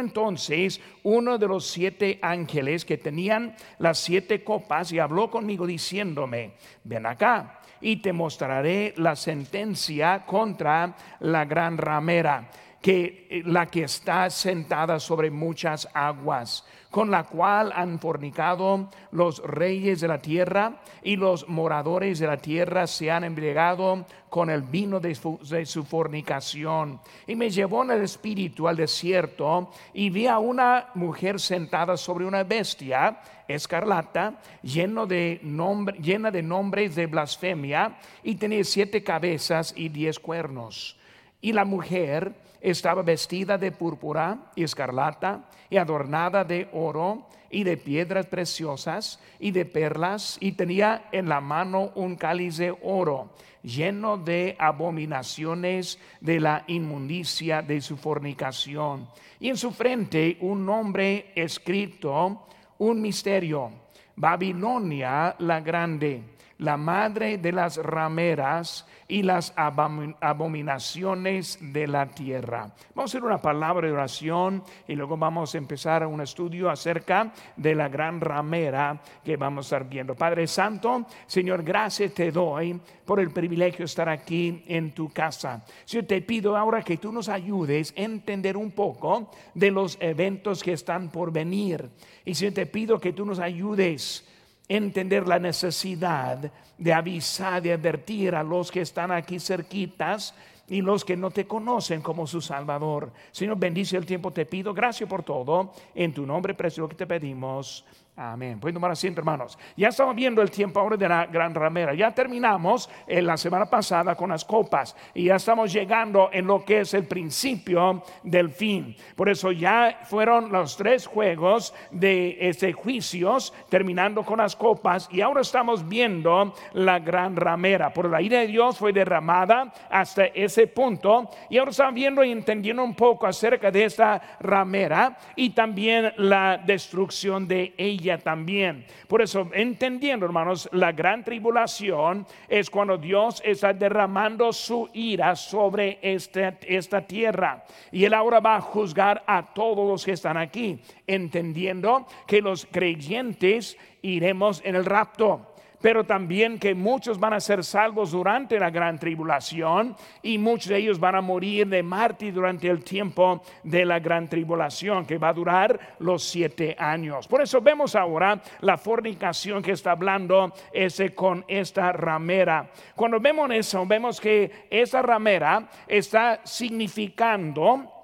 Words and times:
entonces 0.00 0.80
uno 1.02 1.38
de 1.38 1.46
los 1.46 1.66
siete 1.66 2.18
ángeles 2.22 2.84
que 2.84 2.98
tenían 2.98 3.54
las 3.78 3.98
siete 3.98 4.42
copas 4.42 4.90
y 4.92 4.98
habló 4.98 5.30
conmigo 5.30 5.66
diciéndome, 5.66 6.52
ven 6.84 7.06
acá 7.06 7.60
y 7.80 7.96
te 7.96 8.12
mostraré 8.12 8.94
la 8.96 9.16
sentencia 9.16 10.24
contra 10.26 10.96
la 11.20 11.44
gran 11.44 11.78
ramera 11.78 12.50
que 12.80 13.26
eh, 13.30 13.42
la 13.44 13.66
que 13.66 13.84
está 13.84 14.30
sentada 14.30 14.98
sobre 14.98 15.30
muchas 15.30 15.88
aguas, 15.92 16.64
con 16.90 17.10
la 17.10 17.24
cual 17.24 17.72
han 17.74 17.98
fornicado 17.98 18.88
los 19.12 19.42
reyes 19.44 20.00
de 20.00 20.08
la 20.08 20.18
tierra 20.18 20.80
y 21.02 21.16
los 21.16 21.48
moradores 21.48 22.18
de 22.18 22.26
la 22.26 22.36
tierra 22.36 22.86
se 22.86 23.10
han 23.10 23.24
embriagado 23.24 24.04
con 24.28 24.50
el 24.50 24.62
vino 24.62 25.00
de 25.00 25.14
su, 25.14 25.84
fornicación. 25.84 27.00
Y 27.26 27.36
me 27.36 27.50
llevó 27.50 27.84
en 27.84 27.92
el 27.92 28.02
espíritu 28.02 28.66
al 28.66 28.76
desierto 28.76 29.70
y 29.94 30.10
vi 30.10 30.26
a 30.26 30.38
una 30.38 30.88
mujer 30.94 31.38
sentada 31.38 31.96
sobre 31.96 32.26
una 32.26 32.42
bestia 32.42 33.20
escarlata, 33.46 34.40
lleno 34.62 35.06
de 35.06 35.40
nombre, 35.42 35.98
llena 35.98 36.30
de 36.30 36.42
nombres 36.42 36.94
de 36.94 37.06
blasfemia, 37.06 37.98
y 38.22 38.36
tenía 38.36 38.62
siete 38.62 39.02
cabezas 39.02 39.74
y 39.76 39.88
diez 39.88 40.18
cuernos. 40.18 40.96
Y 41.40 41.52
la 41.52 41.64
mujer 41.64 42.32
estaba 42.60 43.02
vestida 43.02 43.58
de 43.58 43.72
púrpura 43.72 44.52
y 44.54 44.64
escarlata 44.64 45.48
y 45.68 45.76
adornada 45.76 46.44
de 46.44 46.68
oro 46.72 47.26
y 47.50 47.64
de 47.64 47.76
piedras 47.76 48.26
preciosas 48.26 49.18
y 49.38 49.50
de 49.50 49.64
perlas 49.64 50.36
y 50.40 50.52
tenía 50.52 51.08
en 51.12 51.28
la 51.28 51.40
mano 51.40 51.90
un 51.94 52.16
cáliz 52.16 52.56
de 52.58 52.76
oro 52.82 53.30
lleno 53.62 54.16
de 54.16 54.56
abominaciones 54.58 55.98
de 56.20 56.40
la 56.40 56.64
inmundicia 56.66 57.62
de 57.62 57.80
su 57.80 57.96
fornicación. 57.96 59.08
Y 59.38 59.48
en 59.48 59.56
su 59.56 59.70
frente 59.70 60.38
un 60.40 60.64
nombre 60.64 61.32
escrito, 61.34 62.46
un 62.78 63.00
misterio, 63.00 63.70
Babilonia 64.16 65.34
la 65.38 65.60
grande, 65.60 66.22
la 66.58 66.76
madre 66.76 67.38
de 67.38 67.52
las 67.52 67.76
rameras 67.76 68.86
y 69.10 69.22
las 69.22 69.52
abominaciones 69.56 71.58
de 71.60 71.86
la 71.88 72.06
tierra. 72.06 72.72
Vamos 72.94 73.10
a 73.10 73.18
hacer 73.18 73.24
una 73.24 73.42
palabra 73.42 73.88
de 73.88 73.92
oración 73.92 74.62
y 74.86 74.94
luego 74.94 75.16
vamos 75.16 75.54
a 75.54 75.58
empezar 75.58 76.06
un 76.06 76.20
estudio 76.20 76.70
acerca 76.70 77.32
de 77.56 77.74
la 77.74 77.88
gran 77.88 78.20
ramera 78.20 79.00
que 79.24 79.36
vamos 79.36 79.66
a 79.66 79.76
estar 79.76 79.88
viendo. 79.88 80.14
Padre 80.14 80.46
Santo, 80.46 81.06
Señor, 81.26 81.64
gracias 81.64 82.14
te 82.14 82.30
doy 82.30 82.80
por 83.04 83.18
el 83.18 83.30
privilegio 83.30 83.78
de 83.78 83.86
estar 83.86 84.08
aquí 84.08 84.62
en 84.68 84.92
tu 84.92 85.10
casa. 85.10 85.64
Señor, 85.84 86.06
te 86.06 86.22
pido 86.22 86.56
ahora 86.56 86.82
que 86.82 86.96
tú 86.96 87.10
nos 87.10 87.28
ayudes 87.28 87.92
a 87.96 88.02
entender 88.02 88.56
un 88.56 88.70
poco 88.70 89.32
de 89.54 89.72
los 89.72 89.98
eventos 90.00 90.62
que 90.62 90.72
están 90.72 91.10
por 91.10 91.32
venir. 91.32 91.90
Y 92.24 92.34
Señor, 92.34 92.54
te 92.54 92.66
pido 92.66 93.00
que 93.00 93.12
tú 93.12 93.26
nos 93.26 93.40
ayudes 93.40 94.24
entender 94.70 95.26
la 95.26 95.40
necesidad 95.40 96.50
de 96.78 96.92
avisar, 96.92 97.60
de 97.60 97.72
advertir 97.72 98.36
a 98.36 98.44
los 98.44 98.70
que 98.70 98.82
están 98.82 99.10
aquí 99.10 99.40
cerquitas 99.40 100.32
y 100.68 100.80
los 100.80 101.04
que 101.04 101.16
no 101.16 101.32
te 101.32 101.44
conocen 101.44 102.00
como 102.00 102.24
su 102.24 102.40
Salvador. 102.40 103.10
Señor, 103.32 103.58
bendice 103.58 103.96
el 103.96 104.06
tiempo, 104.06 104.30
te 104.30 104.46
pido. 104.46 104.72
Gracias 104.72 105.08
por 105.08 105.24
todo. 105.24 105.72
En 105.92 106.14
tu 106.14 106.24
nombre 106.24 106.54
precioso 106.54 106.88
que 106.88 106.94
te 106.94 107.06
pedimos. 107.08 107.84
Amén. 108.22 108.60
Pueden 108.60 108.74
tomar 108.74 108.90
asiento, 108.90 109.22
hermanos. 109.22 109.58
Ya 109.78 109.88
estamos 109.88 110.14
viendo 110.14 110.42
el 110.42 110.50
tiempo 110.50 110.78
ahora 110.78 110.94
de 110.94 111.08
la 111.08 111.24
gran 111.24 111.54
ramera. 111.54 111.94
Ya 111.94 112.10
terminamos 112.10 112.90
en 113.06 113.24
la 113.24 113.38
semana 113.38 113.64
pasada 113.64 114.14
con 114.14 114.28
las 114.28 114.44
copas 114.44 114.94
y 115.14 115.24
ya 115.24 115.36
estamos 115.36 115.72
llegando 115.72 116.28
en 116.30 116.46
lo 116.46 116.62
que 116.62 116.80
es 116.80 116.92
el 116.92 117.04
principio 117.04 118.02
del 118.22 118.50
fin. 118.50 118.94
Por 119.16 119.30
eso 119.30 119.52
ya 119.52 120.00
fueron 120.04 120.52
los 120.52 120.76
tres 120.76 121.06
juegos 121.06 121.72
de 121.90 122.36
este 122.40 122.74
juicios, 122.74 123.54
terminando 123.70 124.22
con 124.22 124.36
las 124.36 124.54
copas 124.54 125.08
y 125.10 125.22
ahora 125.22 125.40
estamos 125.40 125.88
viendo 125.88 126.52
la 126.74 126.98
gran 126.98 127.36
ramera. 127.36 127.90
Por 127.90 128.10
la 128.10 128.20
ira 128.20 128.40
de 128.40 128.48
Dios 128.48 128.76
fue 128.76 128.92
derramada 128.92 129.72
hasta 129.88 130.26
ese 130.26 130.66
punto 130.66 131.30
y 131.48 131.56
ahora 131.56 131.70
estamos 131.70 131.94
viendo 131.94 132.22
y 132.22 132.32
entendiendo 132.32 132.84
un 132.84 132.94
poco 132.94 133.26
acerca 133.26 133.70
de 133.70 133.84
esta 133.84 134.20
ramera 134.40 135.16
y 135.36 135.48
también 135.54 136.12
la 136.18 136.58
destrucción 136.58 137.48
de 137.48 137.72
ella 137.78 138.09
también. 138.18 138.84
Por 139.08 139.22
eso, 139.22 139.48
entendiendo, 139.52 140.26
hermanos, 140.26 140.68
la 140.72 140.92
gran 140.92 141.24
tribulación 141.24 142.26
es 142.48 142.70
cuando 142.70 142.98
Dios 142.98 143.42
está 143.44 143.72
derramando 143.72 144.52
su 144.52 144.88
ira 144.92 145.36
sobre 145.36 145.98
esta, 146.02 146.58
esta 146.66 147.02
tierra. 147.02 147.64
Y 147.92 148.04
Él 148.04 148.14
ahora 148.14 148.40
va 148.40 148.56
a 148.56 148.60
juzgar 148.60 149.22
a 149.26 149.52
todos 149.52 149.88
los 149.88 150.04
que 150.04 150.12
están 150.12 150.36
aquí, 150.36 150.80
entendiendo 151.06 152.06
que 152.26 152.40
los 152.40 152.66
creyentes 152.66 153.76
iremos 154.02 154.62
en 154.64 154.76
el 154.76 154.84
rapto 154.84 155.49
pero 155.80 156.04
también 156.04 156.58
que 156.58 156.74
muchos 156.74 157.18
van 157.18 157.32
a 157.32 157.40
ser 157.40 157.64
salvos 157.64 158.12
durante 158.12 158.58
la 158.58 158.70
gran 158.70 158.98
tribulación 158.98 159.96
y 160.22 160.38
muchos 160.38 160.68
de 160.68 160.78
ellos 160.78 161.00
van 161.00 161.16
a 161.16 161.20
morir 161.20 161.66
de 161.68 161.82
mártir 161.82 162.34
durante 162.34 162.68
el 162.68 162.84
tiempo 162.84 163.42
de 163.62 163.84
la 163.84 163.98
gran 163.98 164.28
tribulación, 164.28 165.06
que 165.06 165.18
va 165.18 165.28
a 165.28 165.34
durar 165.34 165.96
los 165.98 166.22
siete 166.24 166.76
años. 166.78 167.26
Por 167.26 167.42
eso 167.42 167.60
vemos 167.60 167.94
ahora 167.94 168.40
la 168.60 168.76
fornicación 168.76 169.62
que 169.62 169.72
está 169.72 169.92
hablando 169.92 170.52
ese 170.72 171.14
con 171.14 171.44
esta 171.48 171.92
ramera. 171.92 172.70
Cuando 172.94 173.20
vemos 173.20 173.50
eso, 173.50 173.86
vemos 173.86 174.20
que 174.20 174.66
esa 174.70 175.02
ramera 175.02 175.68
está 175.88 176.40
significando 176.44 177.99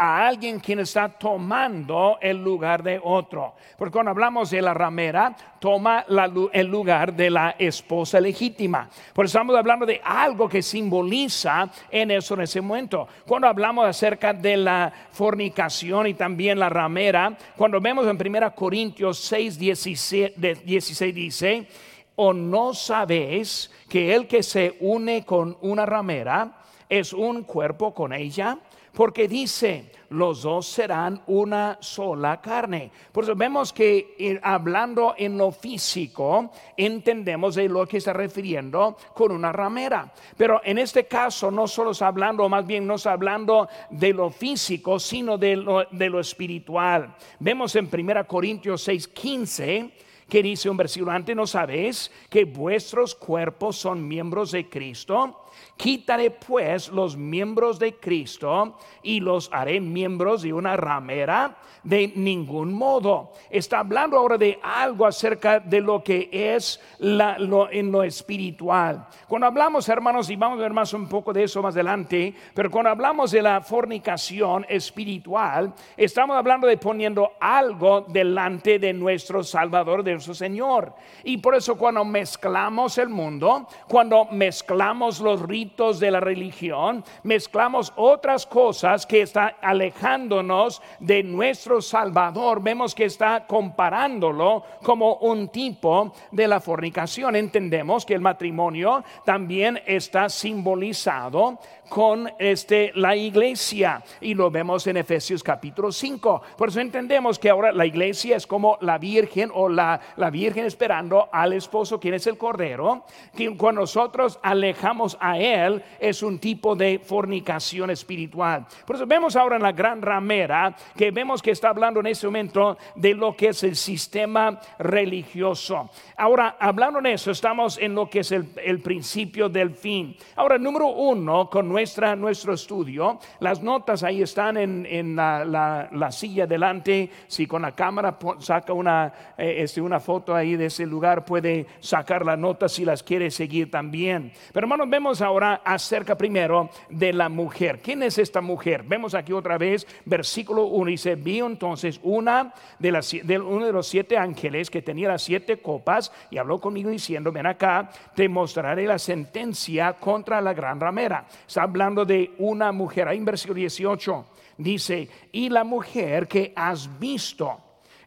a 0.00 0.28
alguien 0.28 0.60
quien 0.60 0.78
está 0.78 1.08
tomando 1.08 2.18
el 2.22 2.42
lugar 2.42 2.84
de 2.84 3.00
otro. 3.02 3.54
Porque 3.76 3.92
cuando 3.92 4.12
hablamos 4.12 4.48
de 4.50 4.62
la 4.62 4.72
ramera, 4.72 5.34
toma 5.58 6.06
el 6.52 6.66
lugar 6.68 7.12
de 7.12 7.28
la 7.28 7.56
esposa 7.58 8.20
legítima. 8.20 8.88
Por 9.12 9.24
eso 9.24 9.36
estamos 9.36 9.56
hablando 9.56 9.84
de 9.84 10.00
algo 10.04 10.48
que 10.48 10.62
simboliza 10.62 11.68
en 11.90 12.12
eso 12.12 12.34
en 12.34 12.42
ese 12.42 12.60
momento. 12.60 13.08
Cuando 13.26 13.48
hablamos 13.48 13.86
acerca 13.86 14.32
de 14.32 14.56
la 14.56 14.92
fornicación 15.10 16.06
y 16.06 16.14
también 16.14 16.60
la 16.60 16.68
ramera, 16.68 17.36
cuando 17.56 17.80
vemos 17.80 18.06
en 18.06 18.34
1 18.34 18.54
Corintios 18.54 19.18
6, 19.18 19.58
16, 19.58 20.32
16 20.64 21.14
dice, 21.14 21.66
o 22.14 22.32
no 22.32 22.72
sabéis 22.72 23.68
que 23.88 24.14
el 24.14 24.28
que 24.28 24.44
se 24.44 24.76
une 24.78 25.24
con 25.24 25.58
una 25.60 25.84
ramera 25.84 26.52
es 26.88 27.12
un 27.12 27.42
cuerpo 27.42 27.92
con 27.92 28.12
ella 28.12 28.58
porque 28.92 29.28
dice, 29.28 29.92
los 30.10 30.42
dos 30.42 30.66
serán 30.66 31.20
una 31.26 31.78
sola 31.80 32.40
carne. 32.40 32.90
Por 33.12 33.24
eso 33.24 33.34
vemos 33.34 33.72
que 33.72 34.14
eh, 34.18 34.40
hablando 34.42 35.14
en 35.16 35.36
lo 35.36 35.52
físico, 35.52 36.50
entendemos 36.76 37.54
de 37.54 37.68
lo 37.68 37.86
que 37.86 37.98
está 37.98 38.12
refiriendo 38.12 38.96
con 39.14 39.32
una 39.32 39.52
ramera. 39.52 40.12
Pero 40.36 40.60
en 40.64 40.78
este 40.78 41.06
caso 41.06 41.50
no 41.50 41.66
solo 41.66 41.90
está 41.90 42.08
hablando, 42.08 42.48
más 42.48 42.66
bien 42.66 42.86
no 42.86 42.94
está 42.94 43.12
hablando 43.12 43.68
de 43.90 44.12
lo 44.12 44.30
físico, 44.30 44.98
sino 44.98 45.36
de 45.36 45.56
lo, 45.56 45.84
de 45.84 46.08
lo 46.08 46.20
espiritual. 46.20 47.14
Vemos 47.38 47.76
en 47.76 47.88
1 47.92 48.26
Corintios 48.26 48.82
6, 48.82 49.08
15 49.08 50.07
que 50.28 50.42
dice 50.42 50.68
un 50.68 50.76
versículo 50.76 51.12
antes, 51.12 51.34
¿no 51.34 51.46
sabéis 51.46 52.10
que 52.28 52.44
vuestros 52.44 53.14
cuerpos 53.14 53.76
son 53.76 54.06
miembros 54.06 54.52
de 54.52 54.68
Cristo? 54.68 55.44
Quitaré 55.76 56.30
pues 56.30 56.88
los 56.88 57.16
miembros 57.16 57.78
de 57.78 57.94
Cristo 57.96 58.76
y 59.02 59.20
los 59.20 59.48
haré 59.52 59.80
miembros 59.80 60.42
de 60.42 60.52
una 60.52 60.76
ramera 60.76 61.56
de 61.82 62.12
ningún 62.16 62.72
modo. 62.72 63.32
Está 63.48 63.80
hablando 63.80 64.18
ahora 64.18 64.36
de 64.36 64.58
algo 64.62 65.06
acerca 65.06 65.60
de 65.60 65.80
lo 65.80 66.02
que 66.02 66.28
es 66.32 66.80
lo, 66.98 67.70
en 67.70 67.90
lo 67.90 68.02
espiritual. 68.02 69.06
Cuando 69.26 69.46
hablamos, 69.46 69.88
hermanos, 69.88 70.28
y 70.30 70.36
vamos 70.36 70.58
a 70.58 70.62
ver 70.62 70.72
más 70.72 70.92
un 70.92 71.08
poco 71.08 71.32
de 71.32 71.44
eso 71.44 71.62
más 71.62 71.74
adelante, 71.74 72.34
pero 72.54 72.70
cuando 72.70 72.90
hablamos 72.90 73.30
de 73.30 73.42
la 73.42 73.60
fornicación 73.60 74.66
espiritual, 74.68 75.72
estamos 75.96 76.36
hablando 76.36 76.66
de 76.66 76.76
poniendo 76.76 77.32
algo 77.40 78.02
delante 78.02 78.78
de 78.78 78.92
nuestro 78.92 79.42
Salvador, 79.42 80.02
Señor. 80.20 80.94
Y 81.24 81.38
por 81.38 81.54
eso 81.54 81.76
cuando 81.76 82.04
mezclamos 82.04 82.98
el 82.98 83.08
mundo, 83.08 83.66
cuando 83.88 84.26
mezclamos 84.26 85.20
los 85.20 85.40
ritos 85.42 86.00
de 86.00 86.10
la 86.10 86.20
religión, 86.20 87.04
mezclamos 87.22 87.92
otras 87.96 88.46
cosas 88.46 89.06
que 89.06 89.22
están 89.22 89.52
alejándonos 89.60 90.82
de 91.00 91.22
nuestro 91.22 91.80
Salvador. 91.80 92.62
Vemos 92.62 92.94
que 92.94 93.04
está 93.04 93.46
comparándolo 93.46 94.64
como 94.82 95.14
un 95.16 95.48
tipo 95.48 96.12
de 96.30 96.48
la 96.48 96.60
fornicación. 96.60 97.36
Entendemos 97.36 98.04
que 98.04 98.14
el 98.14 98.20
matrimonio 98.20 99.04
también 99.24 99.80
está 99.86 100.28
simbolizado 100.28 101.58
con 101.88 102.30
este, 102.38 102.92
la 102.94 103.16
iglesia 103.16 104.02
y 104.20 104.34
lo 104.34 104.50
vemos 104.50 104.86
en 104.86 104.96
Efesios 104.96 105.42
capítulo 105.42 105.92
5. 105.92 106.42
Por 106.56 106.68
eso 106.68 106.80
entendemos 106.80 107.38
que 107.38 107.50
ahora 107.50 107.72
la 107.72 107.86
iglesia 107.86 108.36
es 108.36 108.46
como 108.46 108.78
la 108.80 108.98
virgen 108.98 109.50
o 109.54 109.68
la, 109.68 110.00
la 110.16 110.30
virgen 110.30 110.64
esperando 110.64 111.28
al 111.32 111.52
esposo, 111.52 111.98
quien 111.98 112.14
es 112.14 112.26
el 112.26 112.36
cordero, 112.36 113.04
que 113.36 113.56
cuando 113.56 113.82
nosotros 113.82 114.38
alejamos 114.42 115.16
a 115.20 115.38
él 115.38 115.82
es 115.98 116.22
un 116.22 116.38
tipo 116.38 116.74
de 116.74 116.98
fornicación 116.98 117.90
espiritual. 117.90 118.66
Por 118.86 118.96
eso 118.96 119.06
vemos 119.06 119.36
ahora 119.36 119.56
en 119.56 119.62
la 119.62 119.72
gran 119.72 120.02
ramera 120.02 120.74
que 120.96 121.10
vemos 121.10 121.42
que 121.42 121.52
está 121.52 121.68
hablando 121.70 122.00
en 122.00 122.06
este 122.06 122.26
momento 122.26 122.76
de 122.94 123.14
lo 123.14 123.36
que 123.36 123.48
es 123.48 123.62
el 123.62 123.76
sistema 123.76 124.60
religioso. 124.78 125.90
Ahora, 126.16 126.56
hablando 126.58 126.98
en 126.98 127.06
eso, 127.06 127.30
estamos 127.30 127.78
en 127.78 127.94
lo 127.94 128.08
que 128.08 128.20
es 128.20 128.32
el, 128.32 128.80
principio 128.82 129.48
del 129.48 129.70
fin. 129.70 130.16
Ahora, 130.36 130.58
número 130.58 130.88
uno, 130.88 131.48
con 131.50 131.68
nuestra, 131.78 132.16
nuestro 132.16 132.54
estudio, 132.54 133.20
las 133.38 133.62
notas 133.62 134.02
ahí 134.02 134.20
están 134.20 134.56
en, 134.56 135.14
la, 135.14 136.08
silla 136.10 136.44
delante. 136.44 137.08
Si 137.28 137.46
con 137.46 137.62
la 137.62 137.70
cámara 137.70 138.18
saca 138.40 138.72
una, 138.72 139.12
eh, 139.36 139.58
este, 139.58 139.80
una 139.80 140.00
foto 140.00 140.34
ahí 140.34 140.56
de 140.56 140.66
ese 140.66 140.84
lugar, 140.84 141.24
puede 141.24 141.68
sacar 141.78 142.26
la 142.26 142.36
nota 142.36 142.68
si 142.68 142.84
las 142.84 143.04
quiere 143.04 143.30
seguir 143.30 143.70
también. 143.70 144.32
Pero 144.52 144.64
hermanos, 144.64 144.90
vemos 144.90 145.22
ahora 145.22 145.62
acerca 145.64 146.16
primero 146.16 146.68
de 146.90 147.12
la 147.12 147.28
mujer. 147.28 147.78
¿Quién 147.80 148.02
es 148.02 148.18
esta 148.18 148.40
mujer? 148.40 148.82
Vemos 148.82 149.14
aquí 149.14 149.32
otra 149.32 149.56
vez, 149.56 149.86
versículo 150.04 150.64
1, 150.64 150.90
dice, 150.90 151.14
vio 151.14 151.46
entonces 151.46 152.00
una 152.02 152.52
de 152.80 152.90
las, 152.90 153.12
de, 153.22 153.38
uno 153.38 153.66
de 153.66 153.72
los 153.72 153.86
siete 153.86 154.18
ángeles 154.18 154.68
que 154.68 154.82
tenía 154.82 155.06
las 155.06 155.22
siete 155.22 155.58
copas 155.58 156.10
y 156.28 156.38
habló 156.38 156.60
conmigo 156.60 156.90
diciendo, 156.90 157.30
ven 157.30 157.46
acá, 157.46 157.88
te 158.16 158.28
mostraré 158.28 158.84
la 158.84 158.98
sentencia 158.98 159.92
contra 159.92 160.40
la 160.40 160.52
gran 160.54 160.80
ramera. 160.80 161.24
Está 161.46 161.67
hablando 161.68 162.04
de 162.04 162.34
una 162.38 162.72
mujer. 162.72 163.08
Ahí 163.08 163.18
en 163.18 163.24
versículo 163.24 163.54
18 163.54 164.24
dice, 164.58 165.08
y 165.32 165.48
la 165.48 165.64
mujer 165.64 166.26
que 166.26 166.52
has 166.56 166.98
visto 166.98 167.60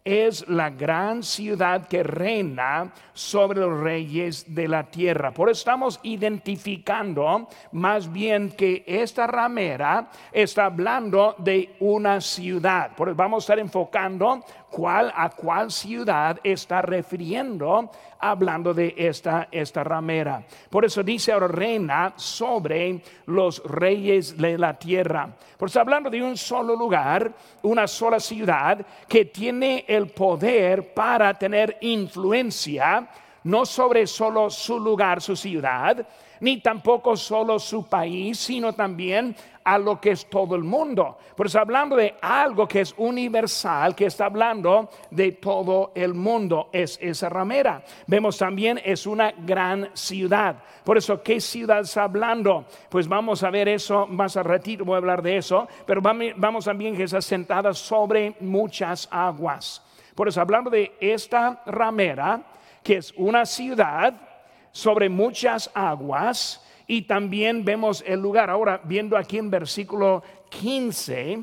es 0.03 0.47
la 0.49 0.69
gran 0.71 1.21
ciudad 1.21 1.87
que 1.87 2.01
reina 2.01 2.91
sobre 3.13 3.59
los 3.59 3.79
reyes 3.79 4.53
de 4.53 4.67
la 4.67 4.89
tierra. 4.89 5.31
Por 5.31 5.49
eso 5.49 5.59
estamos 5.59 5.99
identificando 6.03 7.47
más 7.73 8.11
bien 8.11 8.51
que 8.51 8.83
esta 8.87 9.27
ramera 9.27 10.09
está 10.31 10.65
hablando 10.65 11.35
de 11.37 11.75
una 11.79 12.19
ciudad. 12.19 12.95
Por 12.95 13.09
eso 13.09 13.15
vamos 13.15 13.43
a 13.43 13.45
estar 13.45 13.59
enfocando 13.59 14.43
cuál 14.71 15.11
a 15.15 15.29
cuál 15.29 15.69
ciudad 15.69 16.39
está 16.43 16.81
refiriendo 16.81 17.91
hablando 18.19 18.73
de 18.73 18.93
esta, 18.97 19.47
esta 19.51 19.83
ramera. 19.83 20.43
Por 20.69 20.85
eso 20.85 21.03
dice 21.03 21.31
ahora 21.31 21.47
reina 21.47 22.13
sobre 22.15 23.01
los 23.25 23.61
reyes 23.65 24.37
de 24.37 24.57
la 24.57 24.77
tierra. 24.77 25.29
Por 25.57 25.69
eso 25.69 25.81
hablando 25.81 26.09
de 26.09 26.23
un 26.23 26.37
solo 26.37 26.75
lugar, 26.75 27.31
una 27.63 27.87
sola 27.87 28.19
ciudad 28.19 28.85
que 29.07 29.25
tiene 29.25 29.85
el 29.87 30.07
poder 30.07 30.93
para 30.93 31.33
tener 31.33 31.77
influencia, 31.81 33.07
no 33.43 33.65
sobre 33.65 34.07
solo 34.07 34.49
su 34.49 34.79
lugar, 34.79 35.21
su 35.21 35.35
ciudad, 35.35 36.07
ni 36.41 36.57
tampoco 36.57 37.15
solo 37.15 37.57
su 37.57 37.85
país, 37.85 38.37
sino 38.37 38.73
también 38.73 39.35
a 39.63 39.77
lo 39.77 40.01
que 40.01 40.11
es 40.11 40.29
todo 40.29 40.55
el 40.55 40.63
mundo. 40.63 41.17
Por 41.35 41.45
eso 41.45 41.59
hablando 41.59 41.95
de 41.95 42.15
algo 42.21 42.67
que 42.67 42.81
es 42.81 42.93
universal, 42.97 43.95
que 43.95 44.07
está 44.07 44.25
hablando 44.25 44.89
de 45.09 45.33
todo 45.33 45.91
el 45.95 46.13
mundo, 46.13 46.69
es 46.73 46.97
esa 47.01 47.29
ramera. 47.29 47.83
Vemos 48.07 48.37
también 48.37 48.81
es 48.83 49.05
una 49.05 49.31
gran 49.31 49.89
ciudad. 49.93 50.55
Por 50.83 50.97
eso, 50.97 51.21
¿qué 51.21 51.39
ciudad 51.39 51.81
está 51.81 52.03
hablando? 52.03 52.65
Pues 52.89 53.07
vamos 53.07 53.43
a 53.43 53.49
ver 53.49 53.69
eso 53.69 54.07
más 54.07 54.35
a 54.35 54.43
ratito, 54.43 54.83
voy 54.83 54.95
a 54.95 54.97
hablar 54.97 55.21
de 55.21 55.37
eso, 55.37 55.67
pero 55.85 56.01
vamos 56.01 56.65
también 56.65 56.95
que 56.97 57.03
está 57.03 57.21
sentada 57.21 57.73
sobre 57.73 58.35
muchas 58.39 59.07
aguas. 59.11 59.83
Por 60.15 60.27
eso, 60.27 60.41
hablando 60.41 60.69
de 60.69 60.93
esta 60.99 61.61
ramera, 61.65 62.41
que 62.83 62.97
es 62.97 63.13
una 63.15 63.45
ciudad 63.45 64.30
sobre 64.71 65.09
muchas 65.09 65.69
aguas, 65.73 66.61
y 66.91 67.03
también 67.03 67.63
vemos 67.63 68.03
el 68.05 68.19
lugar. 68.19 68.49
Ahora, 68.49 68.81
viendo 68.83 69.15
aquí 69.15 69.37
en 69.37 69.49
versículo 69.49 70.23
15, 70.49 71.41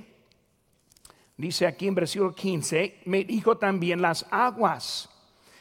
dice 1.39 1.67
aquí 1.67 1.89
en 1.89 1.95
versículo 1.95 2.35
15, 2.35 2.99
me 3.07 3.25
dijo 3.25 3.57
también 3.57 4.03
las 4.03 4.27
aguas 4.31 5.09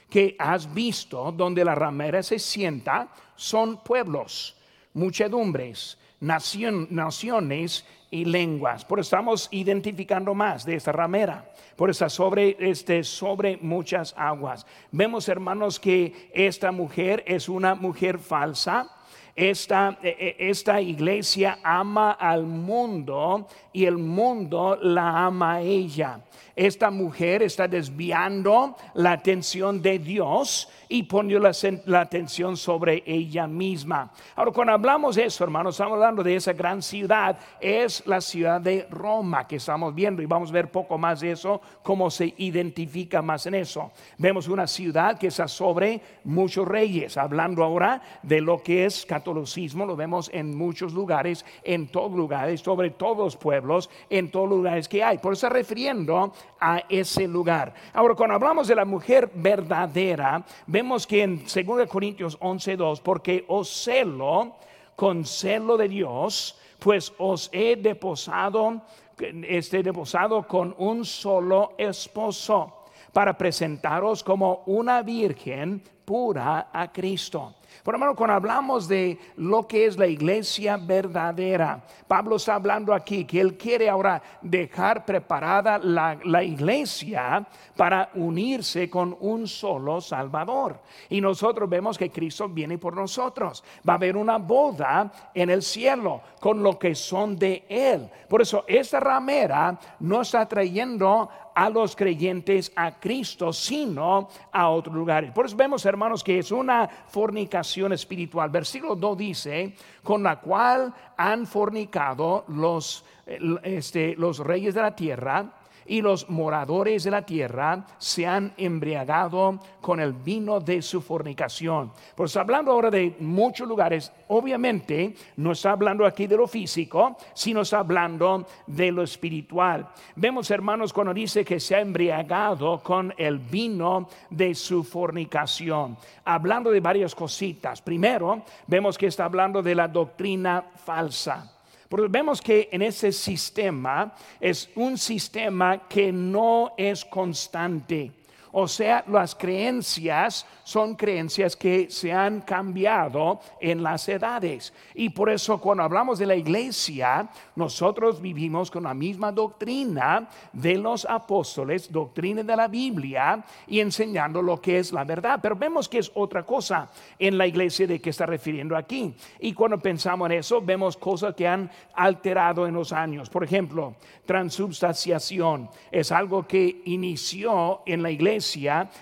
que 0.10 0.36
has 0.40 0.74
visto 0.74 1.32
donde 1.32 1.64
la 1.64 1.74
ramera 1.74 2.22
se 2.22 2.38
sienta 2.38 3.10
son 3.38 3.82
pueblos, 3.84 4.58
muchedumbres, 4.94 5.98
naciones 6.20 7.86
y 8.10 8.26
lenguas. 8.26 8.86
Por 8.86 9.00
estamos 9.00 9.48
identificando 9.52 10.34
más 10.34 10.66
de 10.66 10.76
esta 10.76 10.92
ramera. 10.92 11.52
Por 11.76 11.90
eso 11.90 12.10
sobre, 12.10 12.56
este, 12.60 13.04
sobre 13.04 13.58
muchas 13.58 14.14
aguas. 14.18 14.66
Vemos, 14.92 15.30
hermanos, 15.30 15.80
que 15.80 16.30
esta 16.34 16.72
mujer 16.72 17.24
es 17.28 17.50
una 17.50 17.76
mujer 17.76 18.18
falsa 18.20 18.90
esta, 19.38 20.00
e, 20.02 20.36
e, 20.40 20.50
esta 20.50 20.82
iglesia 20.82 21.60
ama 21.64 22.14
al 22.14 22.44
mundo 22.44 23.48
y 23.72 23.86
el 23.86 24.00
mundo 24.00 24.78
la 24.82 25.26
ama 25.26 25.54
a 25.54 25.62
ella. 25.62 26.22
Esta 26.58 26.90
mujer 26.90 27.44
está 27.44 27.68
desviando 27.68 28.76
la 28.96 29.12
atención 29.12 29.80
de 29.80 30.00
Dios 30.00 30.68
y 30.90 31.04
poniendo 31.04 31.48
la, 31.86 32.02
atención 32.02 32.58
sobre 32.58 33.04
ella 33.06 33.46
misma. 33.46 34.12
Ahora, 34.36 34.52
cuando 34.52 34.74
hablamos 34.74 35.18
de 35.18 35.26
eso, 35.26 35.44
hermanos, 35.44 35.76
estamos 35.76 35.94
hablando 35.94 36.24
de 36.24 36.36
esa 36.36 36.54
gran 36.54 36.82
ciudad, 36.82 37.38
es 37.62 38.02
la 38.08 38.22
ciudad 38.22 38.60
de 38.60 38.88
Roma 38.90 39.48
que 39.48 39.58
estamos 39.58 39.94
viendo 39.94 40.24
y 40.24 40.26
vamos 40.26 40.50
a 40.50 40.54
ver 40.54 40.72
poco 40.72 40.98
más 40.98 41.20
de 41.20 41.34
eso, 41.34 41.62
cómo 41.84 42.10
se 42.10 42.34
identifica 42.38 43.22
más 43.22 43.46
en 43.46 43.54
eso. 43.54 43.92
Vemos 44.18 44.48
una 44.48 44.66
ciudad 44.66 45.20
que 45.20 45.28
está 45.28 45.48
sobre 45.48 46.02
muchos 46.24 46.68
reyes, 46.68 47.18
hablando 47.18 47.64
ahora 47.64 48.02
de 48.24 48.42
lo 48.42 48.64
que 48.64 48.86
es 48.86 49.06
catolicismo, 49.06 49.86
lo 49.86 49.96
vemos 49.96 50.32
en 50.34 50.58
muchos 50.58 50.92
lugares, 50.92 51.46
en 51.64 51.88
todos 51.90 52.14
lugares, 52.14 52.62
sobre 52.62 52.90
todos 52.90 53.18
los 53.18 53.38
pueblos, 53.38 53.92
en 54.10 54.32
todos 54.32 54.50
lugares 54.50 54.88
que 54.88 55.04
hay. 55.04 55.20
Por 55.20 55.34
eso 55.34 55.46
está 55.46 55.56
refiriendo 55.56 56.34
a 56.60 56.84
ese 56.90 57.28
lugar. 57.28 57.74
Ahora, 57.94 58.16
cuando 58.16 58.36
hablamos 58.36 58.68
de 58.68 58.76
la 58.76 58.86
mujer 58.86 59.30
verdadera, 59.34 60.44
vemos 60.66 61.06
que 61.06 61.24
en 61.24 61.44
2 61.46 61.88
Corintios 61.88 62.40
11:2, 62.40 63.02
porque 63.02 63.46
os 63.48 63.70
celo 63.70 64.56
con 64.96 65.26
celo 65.26 65.78
de 65.78 65.88
Dios, 65.88 66.58
pues 66.80 67.14
os 67.18 67.50
he 67.52 67.76
deposado, 67.76 68.82
este 69.18 69.84
deposado 69.84 70.48
con 70.48 70.76
un 70.78 71.06
solo 71.06 71.74
esposo 71.78 72.86
para 73.14 73.38
presentaros 73.38 74.24
como 74.24 74.64
una 74.68 75.02
virgen 75.02 75.82
pura 76.06 76.70
a 76.72 76.92
Cristo. 76.92 77.57
Por 77.84 77.96
hermano, 77.96 78.16
cuando 78.16 78.36
hablamos 78.36 78.88
de 78.88 79.18
lo 79.38 79.68
que 79.68 79.86
es 79.86 79.98
la 79.98 80.08
iglesia 80.08 80.78
verdadera, 80.78 81.84
Pablo 82.08 82.36
está 82.36 82.56
hablando 82.56 82.94
aquí 82.94 83.26
que 83.26 83.40
él 83.40 83.58
quiere 83.58 83.90
ahora 83.90 84.22
dejar 84.42 85.06
preparada 85.06 85.78
la, 85.78 86.18
la 86.24 86.44
iglesia 86.44 87.46
para 87.76 88.10
unirse 88.16 88.90
con 88.90 89.16
un 89.20 89.48
solo 89.48 90.02
Salvador. 90.02 90.80
Y 91.10 91.22
nosotros 91.22 91.70
vemos 91.70 91.98
que 91.98 92.10
Cristo 92.10 92.50
viene 92.50 92.78
por 92.78 92.96
nosotros. 92.96 93.64
Va 93.88 93.94
a 93.94 93.96
haber 93.98 94.18
una 94.18 94.38
boda 94.38 95.12
en 95.34 95.50
el 95.50 95.62
cielo 95.62 96.22
con 96.40 96.62
lo 96.62 96.78
que 96.78 96.96
son 96.96 97.38
de 97.38 97.66
Él. 97.70 98.10
Por 98.28 98.42
eso 98.42 98.64
esta 98.68 99.00
ramera 99.00 99.80
no 100.00 100.22
está 100.22 100.48
trayendo 100.48 101.30
a 101.58 101.72
los 101.72 101.96
creyentes 101.96 102.72
a 102.76 103.00
Cristo, 103.00 103.52
sino 103.52 104.30
a 104.52 104.70
otros 104.70 104.96
lugares. 104.96 105.32
Por 105.32 105.48
eso 105.48 105.58
vemos, 105.58 105.84
hermanos, 105.88 106.24
que 106.24 106.38
es 106.38 106.52
una 106.52 106.88
fornicación 106.88 107.94
espiritual. 107.94 108.52
Versículo 108.52 108.96
2 108.96 109.18
dice, 109.18 109.74
con 110.04 110.22
la 110.22 110.40
cual 110.40 110.94
han 111.18 111.48
fornicado 111.48 112.46
los, 112.50 113.04
eh, 113.26 113.40
este, 113.64 114.16
los 114.18 114.38
reyes 114.38 114.76
de 114.76 114.82
la 114.84 114.96
tierra 114.96 115.52
y 115.88 116.02
los 116.02 116.30
moradores 116.30 117.04
de 117.04 117.12
la 117.12 117.22
tierra 117.24 117.86
se 117.98 118.28
han 118.28 118.54
embriagado 118.58 119.60
con 119.82 120.00
el 120.00 120.14
vino 120.14 120.60
de 120.60 120.82
su 120.82 121.02
fornicación. 121.02 121.92
Pues 122.16 122.36
hablando 122.36 122.72
ahora 122.72 122.92
de 122.92 123.16
muchos 123.20 123.68
lugares, 123.68 124.12
obviamente 124.28 125.16
no 125.38 125.52
está 125.52 125.72
hablando 125.72 126.06
aquí 126.06 126.28
de 126.28 126.38
lo 126.38 126.48
físico, 126.48 127.18
sino 127.34 127.62
está 127.62 127.80
hablando 127.80 128.46
de 128.66 128.92
lo 128.92 129.04
espiritual. 129.04 129.88
Vemos, 130.16 130.52
hermanos, 130.52 130.94
cuando 130.94 131.14
dice 131.14 131.46
que 131.46 131.60
se 131.60 131.76
ha 131.76 131.82
embriagado 131.82 132.80
con 132.84 133.14
el 133.18 133.40
vino 133.40 134.08
de 134.30 134.54
su 134.56 134.84
fornicación, 134.84 135.98
hablando 136.26 136.72
de 136.72 136.80
varias 136.80 137.16
cositas. 137.16 137.82
Primero, 137.82 138.44
vemos 138.68 138.98
que 138.98 139.08
está 139.08 139.26
hablando 139.26 139.62
de 139.62 139.76
la 139.76 139.88
doctrina 139.88 140.64
falsa. 140.76 141.57
Porque 141.90 142.08
vemos 142.10 142.42
que 142.42 142.70
en 142.72 142.82
ese 142.82 143.12
sistema 143.12 144.14
es 144.40 144.70
un 144.76 144.98
sistema 144.98 145.88
que 145.88 146.12
no 146.12 146.74
es 146.78 147.06
constante. 147.06 148.12
O 148.60 148.68
sea, 148.68 149.04
las 149.08 149.36
creencias 149.36 150.44
son 150.64 150.96
creencias 150.96 151.56
que 151.56 151.92
se 151.92 152.12
han 152.12 152.42
cambiado 152.42 153.40
en 153.62 153.84
las 153.84 154.10
edades. 154.10 154.74
Y 154.96 155.10
por 155.10 155.30
eso 155.30 155.62
cuando 155.62 155.84
hablamos 155.84 156.18
de 156.18 156.26
la 156.26 156.36
iglesia, 156.36 157.30
nosotros 157.56 158.20
vivimos 158.20 158.72
con 158.72 158.86
la 158.86 158.96
misma 158.96 159.32
doctrina 159.32 160.28
de 160.52 160.76
los 160.76 161.06
apóstoles, 161.06 161.92
doctrina 161.92 162.42
de 162.42 162.56
la 162.56 162.68
Biblia 162.68 163.46
y 163.68 163.80
enseñando 163.80 164.42
lo 164.42 164.60
que 164.60 164.80
es 164.80 164.92
la 164.92 165.04
verdad. 165.04 165.38
Pero 165.40 165.56
vemos 165.56 165.88
que 165.88 166.00
es 166.00 166.12
otra 166.16 166.42
cosa 166.42 166.90
en 167.20 167.38
la 167.38 167.46
iglesia 167.46 167.86
de 167.86 168.02
que 168.02 168.10
está 168.10 168.26
refiriendo 168.26 168.76
aquí. 168.76 169.14
Y 169.40 169.54
cuando 169.54 169.78
pensamos 169.78 170.32
en 170.32 170.40
eso, 170.40 170.62
vemos 170.64 170.98
cosas 170.98 171.36
que 171.36 171.48
han 171.48 171.70
alterado 171.94 172.66
en 172.66 172.74
los 172.74 172.92
años. 172.92 173.30
Por 173.30 173.44
ejemplo, 173.44 173.94
transubstanciación 174.26 175.70
es 175.92 176.12
algo 176.12 176.48
que 176.48 176.82
inició 176.86 177.84
en 177.86 178.02
la 178.02 178.10
iglesia 178.10 178.47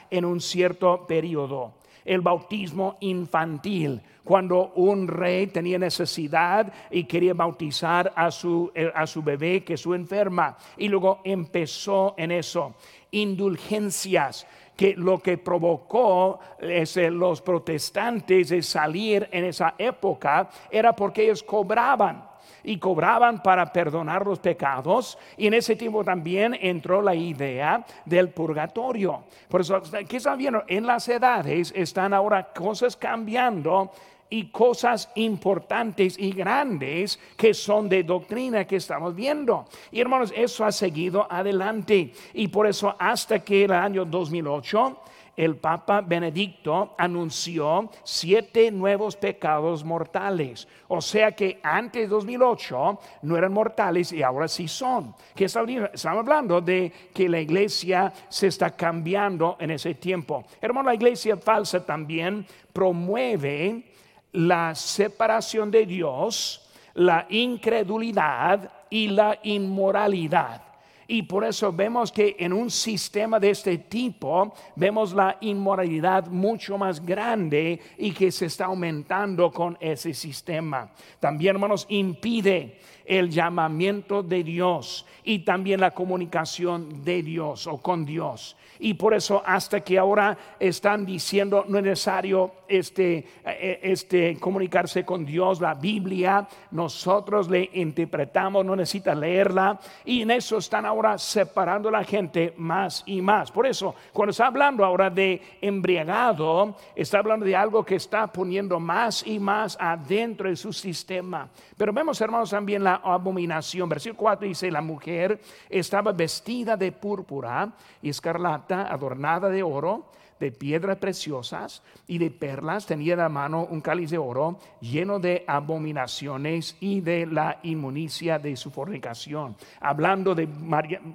en 0.09 0.25
un 0.25 0.41
cierto 0.41 1.05
periodo 1.07 1.73
el 2.05 2.21
bautismo 2.21 2.97
infantil, 2.99 3.99
cuando 4.23 4.71
un 4.75 5.07
rey 5.07 5.47
tenía 5.47 5.79
necesidad 5.79 6.71
y 6.91 7.03
quería 7.05 7.33
bautizar 7.33 8.13
a 8.15 8.29
su, 8.31 8.71
eh, 8.75 8.91
a 8.93 9.05
su 9.07 9.23
bebé 9.23 9.63
que 9.63 9.75
su 9.75 9.93
enferma. 9.93 10.55
Y 10.77 10.87
luego 10.87 11.21
empezó 11.23 12.13
en 12.17 12.31
eso. 12.31 12.75
Indulgencias, 13.11 14.47
que 14.75 14.93
lo 14.95 15.19
que 15.19 15.37
provocó 15.37 16.39
eh, 16.59 16.85
los 17.09 17.41
protestantes 17.41 18.49
de 18.49 18.61
salir 18.61 19.27
en 19.31 19.45
esa 19.45 19.75
época 19.77 20.49
era 20.69 20.95
porque 20.95 21.23
ellos 21.23 21.43
cobraban 21.43 22.34
y 22.63 22.77
cobraban 22.77 23.41
para 23.41 23.71
perdonar 23.71 24.25
los 24.25 24.39
pecados. 24.39 25.17
Y 25.37 25.47
en 25.47 25.53
ese 25.55 25.75
tiempo 25.75 26.03
también 26.03 26.57
entró 26.59 27.01
la 27.01 27.15
idea 27.15 27.85
del 28.05 28.29
purgatorio. 28.29 29.23
Por 29.47 29.61
eso, 29.61 29.81
¿qué 30.07 30.17
están 30.17 30.37
viendo? 30.37 30.63
En 30.67 30.85
las 30.85 31.07
edades 31.07 31.73
están 31.75 32.13
ahora 32.13 32.51
cosas 32.53 32.95
cambiando 32.95 33.91
y 34.29 34.47
cosas 34.47 35.09
importantes 35.15 36.17
y 36.17 36.31
grandes 36.31 37.19
que 37.37 37.53
son 37.53 37.87
de 37.87 38.03
doctrina 38.03 38.65
que 38.65 38.77
estamos 38.77 39.15
viendo. 39.15 39.65
Y 39.91 40.01
hermanos, 40.01 40.33
eso 40.35 40.65
ha 40.65 40.71
seguido 40.71 41.27
adelante. 41.29 42.11
Y 42.33 42.47
por 42.47 42.67
eso 42.67 42.95
hasta 42.97 43.39
que 43.39 43.65
el 43.65 43.71
año 43.71 44.05
2008 44.05 44.99
el 45.35 45.57
Papa 45.57 46.01
Benedicto 46.01 46.95
anunció 46.97 47.89
siete 48.03 48.71
nuevos 48.71 49.15
pecados 49.15 49.83
mortales. 49.83 50.67
O 50.87 51.01
sea 51.01 51.31
que 51.33 51.59
antes 51.61 52.03
de 52.03 52.07
2008 52.07 52.99
no 53.23 53.37
eran 53.37 53.53
mortales 53.53 54.11
y 54.13 54.23
ahora 54.23 54.47
sí 54.47 54.67
son. 54.67 55.13
Que 55.35 55.45
estamos 55.45 56.05
hablando 56.05 56.61
de 56.61 56.91
que 57.13 57.27
la 57.27 57.39
iglesia 57.39 58.13
se 58.29 58.47
está 58.47 58.71
cambiando 58.71 59.57
en 59.59 59.71
ese 59.71 59.95
tiempo. 59.95 60.45
Hermano, 60.61 60.89
la 60.89 60.95
iglesia 60.95 61.37
falsa 61.37 61.85
también 61.85 62.45
promueve 62.71 63.83
la 64.31 64.75
separación 64.75 65.71
de 65.71 65.85
Dios, 65.85 66.69
la 66.93 67.25
incredulidad 67.29 68.71
y 68.89 69.07
la 69.07 69.39
inmoralidad. 69.43 70.64
Y 71.07 71.23
por 71.23 71.43
eso 71.43 71.71
vemos 71.71 72.11
que 72.11 72.35
en 72.39 72.51
un 72.51 72.71
sistema 72.71 73.39
de 73.39 73.51
este 73.51 73.77
tipo 73.77 74.53
vemos 74.75 75.13
la 75.13 75.37
inmoralidad 75.41 76.27
mucho 76.27 76.77
más 76.77 77.05
grande 77.05 77.79
y 77.97 78.11
que 78.11 78.31
se 78.31 78.47
está 78.47 78.65
aumentando 78.65 79.51
con 79.51 79.77
ese 79.79 80.13
sistema. 80.13 80.91
También, 81.19 81.55
hermanos, 81.55 81.85
impide 81.89 82.79
el 83.05 83.29
llamamiento 83.29 84.23
de 84.23 84.43
Dios 84.43 85.05
y 85.23 85.39
también 85.39 85.79
la 85.79 85.91
comunicación 85.91 87.03
de 87.03 87.21
Dios 87.21 87.67
o 87.67 87.77
con 87.77 88.03
Dios. 88.03 88.57
Y 88.79 88.93
por 88.95 89.13
eso 89.13 89.41
hasta 89.45 89.81
que 89.81 89.97
ahora 89.97 90.37
están 90.59 91.05
diciendo 91.05 91.65
no 91.67 91.77
es 91.77 91.83
necesario 91.83 92.51
este, 92.67 93.25
eh, 93.45 93.79
este 93.83 94.37
comunicarse 94.39 95.05
con 95.05 95.25
Dios, 95.25 95.61
la 95.61 95.73
Biblia, 95.73 96.47
nosotros 96.71 97.49
le 97.49 97.69
interpretamos, 97.73 98.65
no 98.65 98.75
necesita 98.75 99.13
leerla. 99.13 99.79
Y 100.03 100.21
en 100.21 100.31
eso 100.31 100.57
están 100.57 100.85
ahora 100.85 101.17
separando 101.17 101.89
a 101.89 101.93
la 101.93 102.03
gente 102.03 102.53
más 102.57 103.03
y 103.05 103.21
más. 103.21 103.51
Por 103.51 103.67
eso, 103.67 103.95
cuando 104.11 104.31
está 104.31 104.47
hablando 104.47 104.83
ahora 104.83 105.09
de 105.09 105.41
embriagado, 105.61 106.75
está 106.95 107.19
hablando 107.19 107.45
de 107.45 107.55
algo 107.55 107.83
que 107.83 107.95
está 107.95 108.27
poniendo 108.27 108.79
más 108.79 109.25
y 109.25 109.39
más 109.39 109.77
adentro 109.79 110.49
de 110.49 110.55
su 110.55 110.73
sistema. 110.73 111.49
Pero 111.77 111.93
vemos, 111.93 112.19
hermanos, 112.21 112.49
también 112.49 112.83
la 112.83 112.95
abominación. 112.95 113.89
Versículo 113.89 114.17
4 114.17 114.47
dice, 114.47 114.71
la 114.71 114.81
mujer 114.81 115.39
estaba 115.69 116.11
vestida 116.11 116.77
de 116.77 116.91
púrpura 116.91 117.71
y 118.01 118.09
escarlata, 118.09 118.64
adornada 118.71 119.49
de 119.49 119.63
oro, 119.63 120.05
de 120.39 120.51
piedras 120.51 120.97
preciosas 120.97 121.81
y 122.07 122.17
de 122.17 122.31
perlas. 122.31 122.85
Tenía 122.85 123.13
en 123.13 123.19
la 123.19 123.29
mano 123.29 123.65
un 123.69 123.81
cáliz 123.81 124.09
de 124.11 124.17
oro 124.17 124.59
lleno 124.81 125.19
de 125.19 125.43
abominaciones 125.47 126.75
y 126.79 127.01
de 127.01 127.25
la 127.25 127.59
inmunicia 127.63 128.39
de 128.39 128.55
su 128.55 128.71
fornicación. 128.71 129.55
Hablando 129.79 130.35
de 130.35 130.47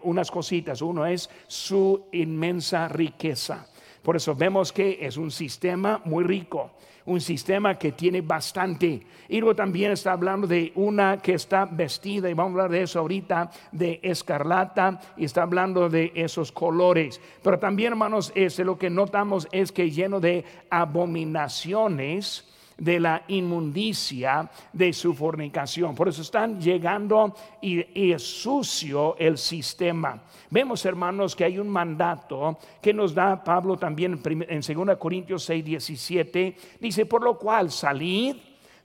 unas 0.03 0.31
cositas. 0.31 0.81
Uno 0.83 1.05
es 1.07 1.29
su 1.47 2.07
inmensa 2.13 2.89
riqueza. 2.89 3.67
Por 4.03 4.17
eso 4.17 4.35
vemos 4.35 4.73
que 4.73 4.99
es 5.01 5.17
un 5.17 5.31
sistema 5.31 6.01
muy 6.05 6.25
rico 6.25 6.71
un 7.11 7.21
sistema 7.21 7.77
que 7.77 7.91
tiene 7.91 8.21
bastante. 8.21 9.03
Y 9.29 9.41
luego 9.41 9.57
también 9.57 9.91
está 9.91 10.13
hablando 10.13 10.47
de 10.47 10.71
una 10.77 11.19
que 11.19 11.35
está 11.35 11.65
vestida, 11.65 12.31
y 12.31 12.35
vamos 12.35 12.51
a 12.51 12.63
hablar 12.63 12.71
de 12.71 12.83
eso 12.83 13.01
ahorita, 13.01 13.51
de 13.73 13.99
escarlata, 14.03 15.01
y 15.17 15.25
está 15.25 15.43
hablando 15.43 15.89
de 15.89 16.13
esos 16.15 16.53
colores. 16.53 17.21
Pero 17.43 17.59
también, 17.59 17.95
hermanos, 17.95 18.31
ese, 18.37 18.65
lo 18.65 18.79
que 18.79 18.91
notamos 18.91 19.49
es 19.51 19.73
que 19.73 19.91
lleno 19.91 20.21
de 20.21 20.45
abominaciones, 20.71 22.49
de 22.81 22.99
la 22.99 23.23
inmundicia 23.29 24.51
de 24.73 24.93
su 24.93 25.15
fornicación. 25.15 25.95
Por 25.95 26.09
eso 26.09 26.23
están 26.23 26.61
llegando 26.61 27.35
y, 27.61 28.13
es 28.13 28.23
sucio 28.23 29.17
el 29.19 29.39
sistema. 29.39 30.21
Vemos, 30.49 30.85
hermanos, 30.85 31.37
que 31.37 31.45
hay 31.45 31.59
un 31.59 31.69
mandato 31.69 32.59
que 32.81 32.93
nos 32.93 33.15
da 33.15 33.45
Pablo 33.45 33.77
también 33.77 34.21
en 34.25 34.61
2 34.61 34.97
Corintios 34.99 35.45
6, 35.45 35.65
17. 35.65 36.57
Dice, 36.81 37.07
por 37.07 37.23
lo 37.23 37.39
cual 37.39 37.71
salid 37.71 38.37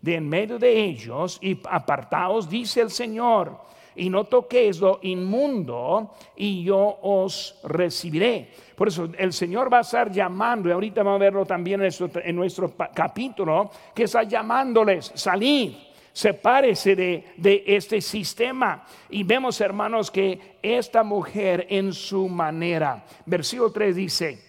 de 0.02 0.16
en 0.16 0.30
medio 0.30 0.60
de 0.60 0.84
ellos 0.84 1.40
y 1.42 1.60
apartaos, 1.68 2.48
dice 2.48 2.82
el 2.82 2.92
Señor 2.92 3.60
y 3.96 4.10
no 4.10 4.26
toquéis 4.26 4.80
lo 4.80 5.00
inmundo 5.02 6.12
y 6.36 6.64
yo 6.64 7.00
os 7.02 7.60
recibiré. 7.64 8.50
Por 8.76 8.90
eso 8.90 9.10
el 9.18 9.32
Señor 9.32 9.72
va 9.72 9.80
a 9.80 9.82
estar 9.82 10.12
llamando, 10.12 10.70
y 10.70 10.72
ahorita 10.72 11.04
vamos 11.04 11.22
a 11.22 11.24
verlo 11.24 11.46
también 11.46 11.82
en 11.82 12.36
nuestro, 12.36 12.74
capítulo, 12.94 13.72
que 13.94 14.04
está 14.04 14.24
llamándoles, 14.24 15.12
salid, 15.16 15.74
sepárese 16.12 16.96
de, 16.96 17.26
de 17.38 17.64
este 17.66 18.02
sistema. 18.02 18.86
Y 19.10 19.24
vemos, 19.24 19.60
hermanos, 19.62 20.12
que 20.12 20.58
esta 20.62 21.04
mujer 21.04 21.68
en 21.70 21.94
su 21.94 22.28
manera, 22.28 23.06
versículo 23.26 23.72
3 23.72 23.96
dice, 23.96 24.46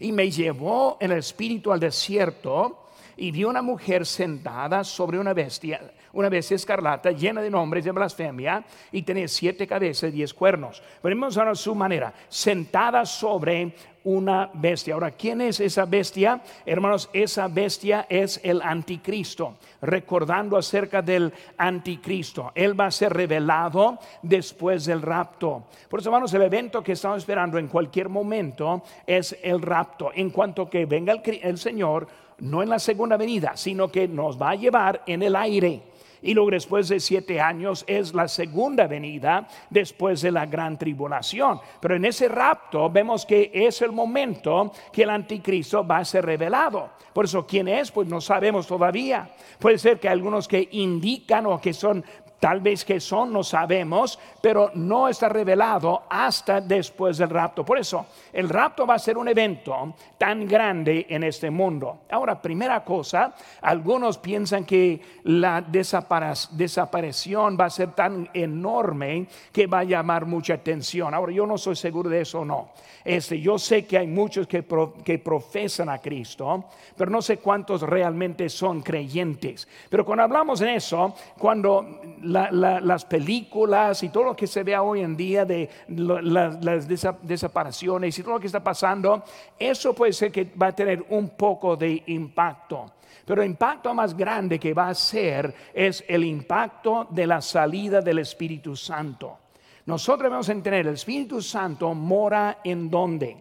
y 0.00 0.12
me 0.12 0.30
llevó 0.30 0.96
el 1.00 1.12
espíritu 1.12 1.72
al 1.72 1.78
desierto 1.78 2.88
y 3.16 3.30
vi 3.30 3.44
una 3.44 3.60
mujer 3.60 4.06
sentada 4.06 4.82
sobre 4.82 5.18
una 5.18 5.34
bestia 5.34 5.92
una 6.12 6.28
vez 6.28 6.50
escarlata, 6.52 7.10
llena 7.12 7.40
de 7.40 7.50
nombres 7.50 7.84
de 7.84 7.92
blasfemia, 7.92 8.64
y 8.92 9.02
tenía 9.02 9.28
siete 9.28 9.66
cabezas 9.66 10.10
y 10.10 10.12
diez 10.12 10.34
cuernos. 10.34 10.82
Veremos 11.02 11.36
ahora 11.36 11.54
su 11.54 11.74
manera, 11.74 12.12
sentada 12.28 13.04
sobre 13.04 13.74
una 14.04 14.50
bestia. 14.54 14.94
Ahora, 14.94 15.10
¿quién 15.10 15.40
es 15.40 15.60
esa 15.60 15.84
bestia? 15.84 16.40
Hermanos, 16.64 17.10
esa 17.12 17.48
bestia 17.48 18.06
es 18.08 18.40
el 18.42 18.62
anticristo, 18.62 19.56
recordando 19.82 20.56
acerca 20.56 21.02
del 21.02 21.32
anticristo. 21.58 22.52
Él 22.54 22.78
va 22.78 22.86
a 22.86 22.90
ser 22.90 23.12
revelado 23.12 23.98
después 24.22 24.86
del 24.86 25.02
rapto. 25.02 25.64
Por 25.88 26.00
eso, 26.00 26.08
hermanos, 26.08 26.32
el 26.34 26.42
evento 26.42 26.82
que 26.82 26.92
estamos 26.92 27.18
esperando 27.18 27.58
en 27.58 27.68
cualquier 27.68 28.08
momento 28.08 28.82
es 29.06 29.36
el 29.42 29.60
rapto. 29.60 30.10
En 30.14 30.30
cuanto 30.30 30.68
que 30.68 30.86
venga 30.86 31.12
el, 31.12 31.40
el 31.42 31.58
Señor, 31.58 32.06
no 32.38 32.62
en 32.62 32.70
la 32.70 32.78
segunda 32.78 33.18
venida, 33.18 33.56
sino 33.56 33.90
que 33.90 34.08
nos 34.08 34.40
va 34.40 34.50
a 34.50 34.54
llevar 34.54 35.02
en 35.06 35.22
el 35.22 35.36
aire 35.36 35.89
y 36.22 36.34
luego 36.34 36.50
después 36.50 36.88
de 36.88 37.00
siete 37.00 37.40
años 37.40 37.84
es 37.86 38.14
la 38.14 38.28
segunda 38.28 38.86
venida 38.86 39.46
después 39.68 40.20
de 40.22 40.30
la 40.30 40.46
gran 40.46 40.78
tribulación. 40.78 41.60
Pero 41.80 41.96
en 41.96 42.04
ese 42.04 42.28
rapto 42.28 42.90
vemos 42.90 43.24
que 43.24 43.50
es 43.54 43.82
el 43.82 43.92
momento 43.92 44.72
que 44.92 45.02
el 45.02 45.10
anticristo 45.10 45.86
va 45.86 45.98
a 45.98 46.04
ser 46.04 46.24
revelado. 46.24 46.90
Por 47.12 47.24
eso, 47.24 47.46
¿quién 47.46 47.68
es? 47.68 47.90
Pues 47.90 48.08
no 48.08 48.20
sabemos 48.20 48.66
todavía. 48.66 49.30
Puede 49.58 49.78
ser 49.78 49.98
que 49.98 50.08
algunos 50.08 50.46
que 50.46 50.68
indican 50.72 51.46
o 51.46 51.60
que 51.60 51.72
son 51.72 52.04
Tal 52.40 52.60
vez 52.60 52.86
que 52.86 53.00
son, 53.00 53.34
no 53.34 53.44
sabemos, 53.44 54.18
pero 54.40 54.70
no 54.74 55.08
está 55.08 55.28
revelado 55.28 56.04
hasta 56.08 56.62
después 56.62 57.18
del 57.18 57.28
rapto. 57.28 57.66
Por 57.66 57.78
eso, 57.78 58.06
el 58.32 58.48
rapto 58.48 58.86
va 58.86 58.94
a 58.94 58.98
ser 58.98 59.18
un 59.18 59.28
evento 59.28 59.94
tan 60.16 60.46
grande 60.46 61.04
en 61.10 61.22
este 61.24 61.50
mundo. 61.50 61.98
Ahora, 62.10 62.40
primera 62.40 62.82
cosa, 62.82 63.34
algunos 63.60 64.16
piensan 64.16 64.64
que 64.64 65.02
la 65.24 65.60
desaparición 65.60 67.58
va 67.60 67.66
a 67.66 67.70
ser 67.70 67.92
tan 67.92 68.30
enorme 68.32 69.26
que 69.52 69.66
va 69.66 69.80
a 69.80 69.84
llamar 69.84 70.24
mucha 70.24 70.54
atención. 70.54 71.12
Ahora, 71.12 71.32
yo 71.32 71.46
no 71.46 71.58
soy 71.58 71.76
seguro 71.76 72.08
de 72.08 72.22
eso 72.22 72.42
no. 72.42 72.70
Este, 73.04 73.38
yo 73.38 73.58
sé 73.58 73.84
que 73.84 73.98
hay 73.98 74.06
muchos 74.06 74.46
que, 74.46 74.64
que 75.04 75.18
profesan 75.18 75.90
a 75.90 75.98
Cristo, 75.98 76.64
pero 76.96 77.10
no 77.10 77.20
sé 77.20 77.36
cuántos 77.36 77.82
realmente 77.82 78.48
son 78.48 78.80
creyentes. 78.80 79.68
Pero 79.90 80.06
cuando 80.06 80.24
hablamos 80.24 80.60
de 80.60 80.76
eso, 80.76 81.14
cuando 81.38 82.00
las 82.30 83.04
películas 83.04 84.02
y 84.02 84.08
todo 84.08 84.24
lo 84.24 84.36
que 84.36 84.46
se 84.46 84.62
ve 84.62 84.78
hoy 84.78 85.00
en 85.00 85.16
día 85.16 85.44
de 85.44 85.68
las 85.88 86.88
desapariciones 87.22 88.18
y 88.18 88.22
todo 88.22 88.34
lo 88.34 88.40
que 88.40 88.46
está 88.46 88.62
pasando, 88.62 89.24
eso 89.58 89.94
puede 89.94 90.12
ser 90.12 90.30
que 90.30 90.52
va 90.60 90.68
a 90.68 90.74
tener 90.74 91.04
un 91.10 91.30
poco 91.30 91.76
de 91.76 92.02
impacto. 92.06 92.92
Pero 93.24 93.42
el 93.42 93.50
impacto 93.50 93.92
más 93.94 94.16
grande 94.16 94.58
que 94.58 94.72
va 94.74 94.88
a 94.88 94.94
ser 94.94 95.54
es 95.74 96.04
el 96.08 96.24
impacto 96.24 97.06
de 97.10 97.26
la 97.26 97.40
salida 97.40 98.00
del 98.00 98.20
Espíritu 98.20 98.74
Santo. 98.74 99.38
Nosotros 99.86 100.24
debemos 100.24 100.48
entender, 100.48 100.86
el 100.86 100.94
Espíritu 100.94 101.42
Santo 101.42 101.94
mora 101.94 102.58
en 102.64 102.90
donde? 102.90 103.36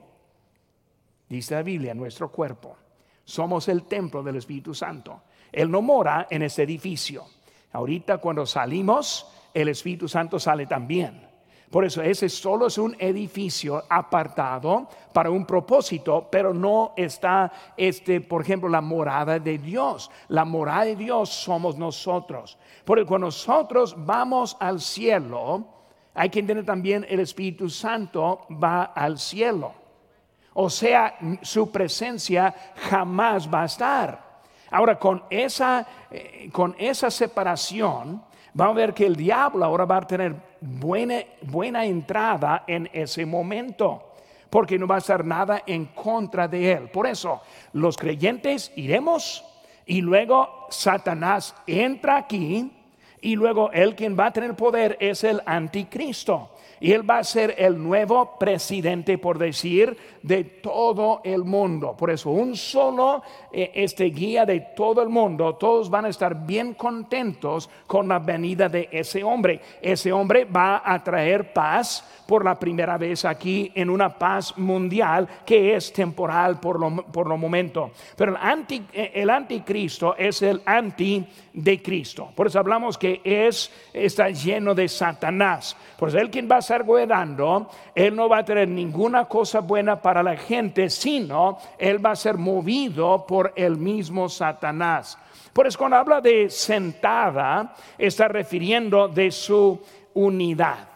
Dice 1.28 1.56
la 1.56 1.62
Biblia, 1.62 1.94
nuestro 1.94 2.32
cuerpo. 2.32 2.76
Somos 3.24 3.68
el 3.68 3.84
templo 3.84 4.24
del 4.24 4.38
Espíritu 4.38 4.74
Santo. 4.74 5.22
Él 5.52 5.70
no 5.70 5.82
mora 5.82 6.28
en 6.30 6.42
este 6.42 6.64
edificio. 6.64 7.26
Ahorita 7.72 8.18
cuando 8.18 8.46
salimos, 8.46 9.28
el 9.54 9.70
Espíritu 9.70 10.08
Santo 10.08 10.40
sale 10.40 10.66
también. 10.66 11.30
Por 11.70 11.86
eso 11.86 12.02
ese 12.02 12.30
solo 12.30 12.66
es 12.66 12.80
un 12.80 12.96
edificio 12.98 13.84
apartado 13.90 14.88
para 15.14 15.30
un 15.30 15.46
propósito, 15.46 16.28
pero 16.32 16.52
no 16.52 16.94
está, 16.98 17.52
este, 17.78 18.22
por 18.22 18.42
ejemplo, 18.42 18.68
la 18.70 18.82
morada 18.82 19.38
de 19.38 19.60
Dios. 19.60 20.10
La 20.30 20.46
morada 20.46 20.86
de 20.86 20.96
Dios 20.96 21.30
somos 21.30 21.78
nosotros. 21.78 22.58
Porque 22.86 23.06
cuando 23.06 23.28
nosotros 23.28 23.96
vamos 23.98 24.58
al 24.60 24.80
cielo, 24.80 25.68
hay 26.16 26.30
que 26.30 26.40
entender 26.40 26.66
también 26.66 27.06
el 27.08 27.20
Espíritu 27.20 27.70
Santo 27.70 28.48
va 28.52 28.86
al 28.86 29.20
cielo. 29.20 29.74
O 30.54 30.72
sea, 30.72 31.20
su 31.44 31.72
presencia 31.72 32.54
jamás 32.90 33.48
va 33.48 33.62
a 33.62 33.66
estar. 33.66 34.29
Ahora, 34.72 34.98
con 34.98 35.24
esa, 35.30 35.86
eh, 36.12 36.50
con 36.52 36.76
esa 36.78 37.10
separación, 37.10 38.24
vamos 38.54 38.76
a 38.76 38.78
ver 38.78 38.94
que 38.94 39.06
el 39.06 39.16
diablo 39.16 39.66
ahora 39.66 39.86
va 39.86 39.98
a 39.98 40.08
tener 40.08 40.36
buena, 40.62 41.24
buena 41.42 41.86
entrada 41.86 42.64
en 42.68 42.90
ese 42.94 43.26
momento, 43.26 44.14
porque 44.50 44.78
no 44.78 44.88
va 44.88 44.98
a 44.98 45.02
ser 45.02 45.26
nada 45.26 45.64
en 45.66 45.86
contra 45.86 46.48
de 46.48 46.72
él. 46.72 46.90
Por 46.90 47.08
eso, 47.08 47.42
los 47.74 47.98
creyentes 47.98 48.72
iremos 48.76 49.44
y 49.86 50.02
luego 50.02 50.68
Satanás 50.70 51.56
entra 51.66 52.18
aquí 52.18 52.72
y 53.22 53.36
luego 53.36 53.72
él 53.72 53.96
quien 53.96 54.18
va 54.18 54.28
a 54.28 54.34
tener 54.34 54.56
poder 54.56 54.98
es 55.00 55.24
el 55.24 55.42
anticristo 55.46 56.52
y 56.80 56.92
él 56.92 57.10
va 57.10 57.20
a 57.20 57.24
ser 57.24 57.56
el 57.58 57.82
nuevo 57.82 58.38
presidente, 58.40 59.18
por 59.18 59.38
decir, 59.38 59.98
de 60.22 60.44
todo 60.44 61.22
el 61.24 61.44
mundo. 61.44 61.96
Por 61.98 62.10
eso, 62.12 62.30
un 62.30 62.56
solo 62.56 63.22
eh, 63.52 63.72
este 63.74 64.06
guía 64.06 64.46
de 64.46 64.60
todo 64.76 65.02
el 65.02 65.10
mundo, 65.10 65.56
todos 65.56 65.90
van 65.90 66.06
a 66.06 66.10
estar 66.10 66.46
bien 66.46 66.74
contentos 66.74 67.70
con 67.88 68.08
la 68.08 68.20
venida 68.20 68.70
de 68.70 68.90
ese 68.92 69.24
hombre. 69.24 69.62
Ese 69.82 70.12
hombre 70.12 70.46
va 70.46 70.82
a 70.86 71.04
traer 71.04 71.54
paz 71.54 72.06
por 72.28 72.46
la 72.46 72.60
primera 72.60 72.98
vez 72.98 73.26
aquí 73.26 73.72
en 73.74 73.90
una 73.90 74.18
paz 74.18 74.56
mundial 74.58 75.28
que 75.46 75.76
es 75.76 75.92
temporal 75.92 76.60
por 76.60 76.80
lo, 76.80 77.04
por 77.04 77.28
lo 77.28 77.38
momento. 77.38 77.92
Pero 78.16 78.32
el, 78.32 78.38
anti, 78.40 78.86
eh, 78.94 79.12
el 79.16 79.30
anticristo 79.30 80.16
es 80.16 80.42
el 80.44 80.62
anti 80.66 81.26
de 81.54 81.82
Cristo. 81.82 82.32
Por 82.36 82.48
eso 82.48 82.60
hablamos 82.60 82.98
que 82.98 83.22
es, 83.24 83.72
está 83.94 84.30
lleno 84.30 84.76
de 84.76 84.88
Satanás. 84.88 85.76
Por 85.98 86.10
eso 86.10 86.20
él 86.20 86.30
quien 86.30 86.48
va 86.50 86.58
a 86.58 86.62
gobernando, 86.78 87.70
él 87.96 88.16
no 88.16 88.30
va 88.30 88.40
a 88.40 88.46
tener 88.46 88.68
ninguna 88.68 89.26
cosa 89.26 89.60
buena 89.60 90.02
para 90.02 90.24
la 90.24 90.38
gente, 90.38 90.90
sino 90.90 91.58
él 91.78 92.04
va 92.04 92.12
a 92.12 92.16
ser 92.16 92.38
movido 92.38 93.26
por 93.26 93.54
el 93.56 93.78
mismo 93.78 94.30
Satanás. 94.30 95.18
Por 95.54 95.68
eso 95.68 95.78
cuando 95.78 95.98
habla 95.98 96.22
de 96.22 96.50
sentada, 96.50 97.74
está 97.98 98.28
refiriendo 98.28 99.08
de 99.08 99.32
su 99.32 99.80
unidad. 100.14 100.88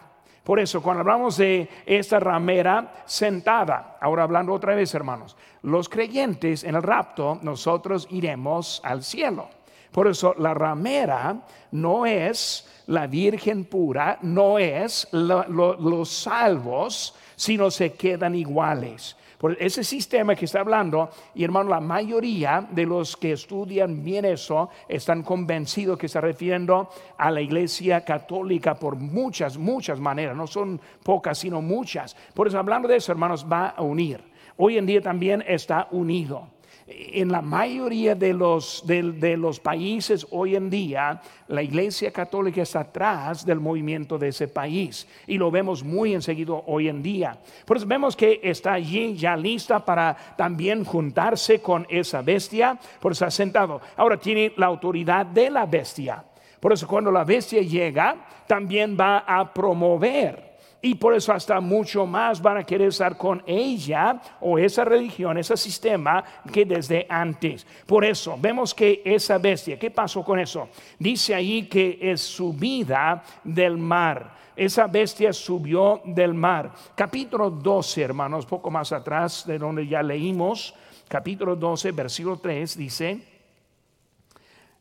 Por 0.44 0.60
eso, 0.60 0.82
cuando 0.82 1.00
hablamos 1.00 1.38
de 1.38 1.68
esta 1.86 2.20
ramera 2.20 2.92
sentada, 3.06 3.96
ahora 3.98 4.24
hablando 4.24 4.52
otra 4.52 4.74
vez, 4.74 4.94
hermanos, 4.94 5.36
los 5.62 5.88
creyentes 5.88 6.64
en 6.64 6.74
el 6.74 6.82
rapto, 6.82 7.38
nosotros 7.40 8.06
iremos 8.10 8.82
al 8.84 9.02
cielo. 9.02 9.48
Por 9.94 10.08
eso, 10.08 10.34
la 10.38 10.52
ramera 10.52 11.36
no 11.70 12.04
es 12.04 12.82
la 12.88 13.06
virgen 13.06 13.66
pura, 13.66 14.18
no 14.22 14.58
es 14.58 15.06
los 15.12 16.08
salvos, 16.08 17.14
sino 17.36 17.70
se 17.70 17.92
quedan 17.92 18.34
iguales. 18.34 19.16
Por 19.38 19.56
ese 19.62 19.84
sistema 19.84 20.34
que 20.34 20.46
está 20.46 20.58
hablando, 20.58 21.10
y 21.36 21.44
hermano, 21.44 21.70
la 21.70 21.78
mayoría 21.78 22.66
de 22.72 22.86
los 22.86 23.16
que 23.16 23.34
estudian 23.34 24.02
bien 24.02 24.24
eso 24.24 24.68
están 24.88 25.22
convencidos 25.22 25.96
que 25.96 26.06
está 26.06 26.20
refiriendo 26.20 26.88
a 27.16 27.30
la 27.30 27.40
iglesia 27.40 28.04
católica 28.04 28.74
por 28.74 28.96
muchas, 28.96 29.56
muchas 29.56 30.00
maneras, 30.00 30.36
no 30.36 30.48
son 30.48 30.80
pocas, 31.04 31.38
sino 31.38 31.62
muchas. 31.62 32.16
Por 32.34 32.48
eso, 32.48 32.58
hablando 32.58 32.88
de 32.88 32.96
eso, 32.96 33.12
hermanos, 33.12 33.46
va 33.46 33.68
a 33.68 33.82
unir. 33.82 34.24
Hoy 34.56 34.76
en 34.76 34.86
día 34.86 35.00
también 35.00 35.44
está 35.46 35.86
unido 35.92 36.53
en 36.96 37.30
la 37.30 37.42
mayoría 37.42 38.14
de 38.14 38.32
los, 38.32 38.84
de, 38.86 39.36
los, 39.36 39.60
países 39.60 40.26
hoy 40.30 40.56
en 40.56 40.70
día, 40.70 41.20
la 41.48 41.62
Iglesia 41.62 42.10
Católica 42.10 42.62
está 42.62 42.80
atrás 42.80 43.44
del 43.44 43.60
movimiento 43.60 44.18
de 44.18 44.28
ese 44.28 44.48
país 44.48 45.06
y 45.26 45.38
lo 45.38 45.50
vemos 45.50 45.82
muy 45.82 46.14
enseguida 46.14 46.54
hoy 46.66 46.88
en 46.88 47.02
día. 47.02 47.38
Por 47.64 47.76
eso 47.76 47.86
vemos 47.86 48.16
que 48.16 48.40
está 48.42 48.74
allí 48.74 49.14
ya 49.14 49.36
lista 49.36 49.84
para 49.84 50.16
también 50.36 50.84
juntarse 50.84 51.60
con 51.60 51.86
esa 51.88 52.22
bestia, 52.22 52.78
por 53.00 53.12
eso 53.12 53.26
ha 53.26 53.30
sentado. 53.30 53.80
Ahora 53.96 54.16
tiene 54.16 54.52
la 54.56 54.66
autoridad 54.66 55.26
de 55.26 55.50
la 55.50 55.66
bestia. 55.66 56.24
Por 56.60 56.72
eso 56.72 56.86
cuando 56.86 57.10
la 57.10 57.24
bestia 57.24 57.60
llega, 57.62 58.16
también 58.46 58.96
va 58.98 59.18
a 59.18 59.52
promover 59.52 60.53
y 60.84 60.96
por 60.96 61.14
eso 61.14 61.32
hasta 61.32 61.62
mucho 61.62 62.04
más 62.04 62.42
van 62.42 62.58
a 62.58 62.62
querer 62.62 62.88
estar 62.88 63.16
con 63.16 63.42
ella 63.46 64.20
o 64.42 64.58
esa 64.58 64.84
religión, 64.84 65.38
ese 65.38 65.56
sistema 65.56 66.22
que 66.52 66.66
desde 66.66 67.06
antes. 67.08 67.66
Por 67.86 68.04
eso 68.04 68.36
vemos 68.38 68.74
que 68.74 69.00
esa 69.02 69.38
bestia, 69.38 69.78
¿qué 69.78 69.90
pasó 69.90 70.22
con 70.22 70.38
eso? 70.38 70.68
Dice 70.98 71.34
ahí 71.34 71.68
que 71.68 71.98
es 72.02 72.20
subida 72.20 73.24
del 73.42 73.78
mar. 73.78 74.34
Esa 74.54 74.86
bestia 74.86 75.32
subió 75.32 76.02
del 76.04 76.34
mar. 76.34 76.70
Capítulo 76.94 77.48
12, 77.48 78.02
hermanos, 78.02 78.44
poco 78.44 78.70
más 78.70 78.92
atrás 78.92 79.46
de 79.46 79.58
donde 79.58 79.86
ya 79.86 80.02
leímos, 80.02 80.74
capítulo 81.08 81.56
12, 81.56 81.92
versículo 81.92 82.36
3, 82.36 82.76
dice, 82.76 83.33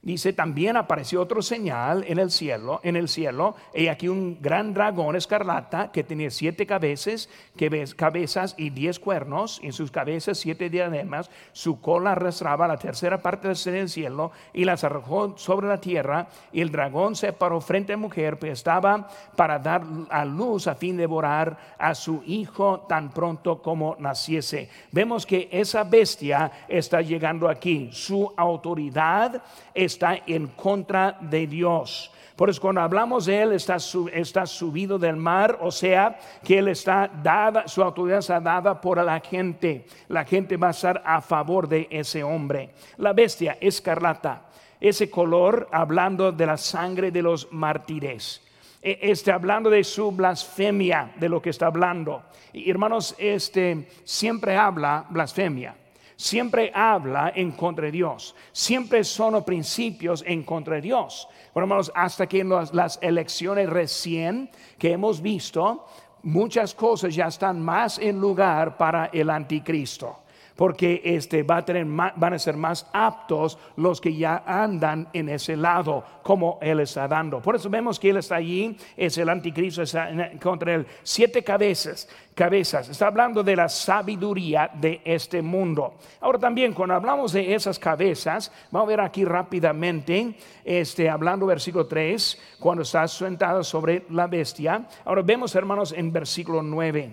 Dice, 0.03 0.33
también 0.33 0.75
apareció 0.75 1.21
otro 1.21 1.41
señal 1.41 2.03
en 2.05 2.19
el 2.19 2.29
cielo, 2.29 2.81
en 2.83 2.97
el 2.97 3.07
cielo, 3.07 3.55
y 3.73 3.87
aquí 3.87 4.09
un 4.09 4.37
gran 4.41 4.73
dragón 4.73 5.15
escarlata 5.15 5.93
que 5.93 6.03
tenía 6.03 6.29
siete 6.29 6.67
cabezas, 6.67 7.29
que 7.55 7.85
cabezas 7.95 8.53
y 8.57 8.69
diez 8.69 8.99
cuernos, 8.99 9.61
en 9.63 9.71
sus 9.71 9.91
cabezas 9.91 10.39
siete 10.39 10.69
diademas, 10.69 11.31
su 11.53 11.79
cola 11.79 12.11
arrastraba 12.11 12.67
la 12.67 12.75
tercera 12.75 13.21
parte 13.21 13.47
del 13.47 13.87
cielo 13.87 14.33
y 14.51 14.65
las 14.65 14.83
arrojó 14.83 15.37
sobre 15.37 15.69
la 15.69 15.79
tierra, 15.79 16.27
y 16.51 16.59
el 16.59 16.69
dragón 16.69 17.15
se 17.15 17.31
paró 17.31 17.61
frente 17.61 17.93
a 17.93 17.97
mujer, 17.97 18.37
pues 18.37 18.51
estaba 18.51 19.07
para 19.37 19.57
dar 19.57 19.83
a 20.09 20.25
luz 20.25 20.67
a 20.67 20.75
fin 20.75 20.97
de 20.97 21.03
devorar 21.03 21.75
a 21.77 21.95
su 21.95 22.21
hijo 22.25 22.81
tan 22.89 23.09
pronto 23.11 23.61
como 23.61 23.95
naciese. 23.99 24.69
Vemos 24.91 25.25
que 25.25 25.47
esa 25.49 25.85
bestia 25.85 26.51
está 26.67 27.01
llegando 27.01 27.47
aquí, 27.47 27.89
su 27.93 28.33
autoridad 28.35 29.41
es 29.73 29.92
está 29.93 30.19
en 30.27 30.47
contra 30.47 31.17
de 31.21 31.47
Dios. 31.47 32.11
Por 32.35 32.49
eso 32.49 32.59
cuando 32.59 32.81
hablamos 32.81 33.27
de 33.27 33.41
él 33.41 33.51
está, 33.51 33.77
subido 33.79 34.97
del 34.97 35.15
mar, 35.15 35.59
o 35.61 35.71
sea 35.71 36.19
que 36.43 36.57
él 36.57 36.67
está 36.67 37.07
dada, 37.07 37.67
su 37.67 37.83
autoridad 37.83 38.19
está 38.19 38.39
dada 38.39 38.81
por 38.81 39.03
la 39.03 39.19
gente. 39.19 39.85
La 40.07 40.25
gente 40.25 40.57
va 40.57 40.69
a 40.69 40.71
estar 40.71 41.01
a 41.05 41.21
favor 41.21 41.67
de 41.67 41.87
ese 41.91 42.23
hombre. 42.23 42.71
La 42.97 43.13
bestia 43.13 43.57
escarlata, 43.61 44.47
ese 44.81 45.11
color 45.11 45.69
hablando 45.71 46.31
de 46.31 46.45
la 46.47 46.57
sangre 46.57 47.11
de 47.11 47.21
los 47.21 47.51
mártires. 47.51 48.41
E, 48.81 48.99
este, 49.01 49.31
hablando 49.31 49.69
de 49.69 49.83
su 49.83 50.11
blasfemia, 50.11 51.13
de 51.15 51.29
lo 51.29 51.41
que 51.41 51.51
está 51.51 51.67
hablando. 51.67 52.23
Hermanos, 52.51 53.15
este 53.17 53.87
siempre 54.03 54.57
habla 54.57 55.05
blasfemia. 55.09 55.75
Siempre 56.15 56.71
habla 56.73 57.31
en 57.35 57.51
contra 57.51 57.85
de 57.85 57.91
Dios, 57.91 58.35
siempre 58.51 59.03
son 59.03 59.43
principios 59.43 60.23
en 60.25 60.43
contra 60.43 60.75
de 60.75 60.81
Dios. 60.81 61.27
Bueno, 61.53 61.65
hermanos, 61.65 61.91
hasta 61.95 62.27
que 62.27 62.39
en 62.39 62.49
las 62.49 62.99
elecciones 63.01 63.69
recién 63.69 64.49
que 64.77 64.91
hemos 64.91 65.21
visto, 65.21 65.85
muchas 66.23 66.73
cosas 66.73 67.13
ya 67.13 67.27
están 67.27 67.61
más 67.61 67.99
en 67.99 68.19
lugar 68.19 68.77
para 68.77 69.05
el 69.07 69.29
anticristo 69.29 70.22
porque 70.55 71.01
este, 71.03 71.43
va 71.43 71.57
a 71.57 71.65
tener 71.65 71.85
van 71.85 72.33
a 72.33 72.39
ser 72.39 72.55
más 72.55 72.87
aptos 72.93 73.57
los 73.75 73.99
que 73.99 74.15
ya 74.15 74.43
andan 74.45 75.07
en 75.13 75.29
ese 75.29 75.57
lado, 75.57 76.03
como 76.21 76.59
Él 76.61 76.79
está 76.79 77.07
dando. 77.07 77.41
Por 77.41 77.55
eso 77.55 77.69
vemos 77.69 77.99
que 77.99 78.09
Él 78.09 78.17
está 78.17 78.35
allí, 78.35 78.77
es 78.95 79.17
el 79.17 79.29
anticristo, 79.29 79.81
está 79.81 80.31
contra 80.41 80.75
Él. 80.75 80.85
Siete 81.01 81.43
cabezas, 81.43 82.07
cabezas. 82.35 82.89
Está 82.89 83.07
hablando 83.07 83.43
de 83.43 83.55
la 83.55 83.67
sabiduría 83.67 84.69
de 84.73 85.01
este 85.03 85.41
mundo. 85.41 85.95
Ahora 86.21 86.39
también, 86.39 86.73
cuando 86.73 86.95
hablamos 86.95 87.33
de 87.33 87.53
esas 87.53 87.79
cabezas, 87.79 88.51
vamos 88.71 88.87
a 88.87 88.89
ver 88.89 89.01
aquí 89.01 89.25
rápidamente, 89.25 90.35
este, 90.63 91.09
hablando 91.09 91.45
versículo 91.45 91.87
3, 91.87 92.57
cuando 92.59 92.83
está 92.83 93.07
sentado 93.07 93.63
sobre 93.63 94.05
la 94.09 94.27
bestia. 94.27 94.85
Ahora 95.05 95.21
vemos, 95.21 95.55
hermanos, 95.55 95.93
en 95.93 96.11
versículo 96.11 96.61
9. 96.61 97.11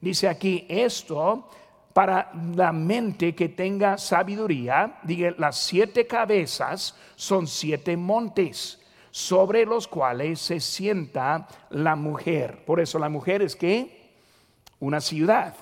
Dice 0.00 0.28
aquí, 0.28 0.66
esto 0.68 1.48
para 1.92 2.32
la 2.54 2.72
mente 2.72 3.34
que 3.34 3.48
tenga 3.48 3.98
sabiduría, 3.98 4.98
diga, 5.02 5.34
las 5.38 5.56
siete 5.58 6.06
cabezas 6.06 6.96
son 7.16 7.46
siete 7.46 7.96
montes 7.96 8.80
sobre 9.10 9.66
los 9.66 9.86
cuales 9.86 10.40
se 10.40 10.58
sienta 10.58 11.46
la 11.70 11.96
mujer. 11.96 12.64
Por 12.64 12.80
eso 12.80 12.98
la 12.98 13.10
mujer 13.10 13.42
es 13.42 13.54
que 13.54 14.10
una 14.80 15.00
ciudad, 15.00 15.54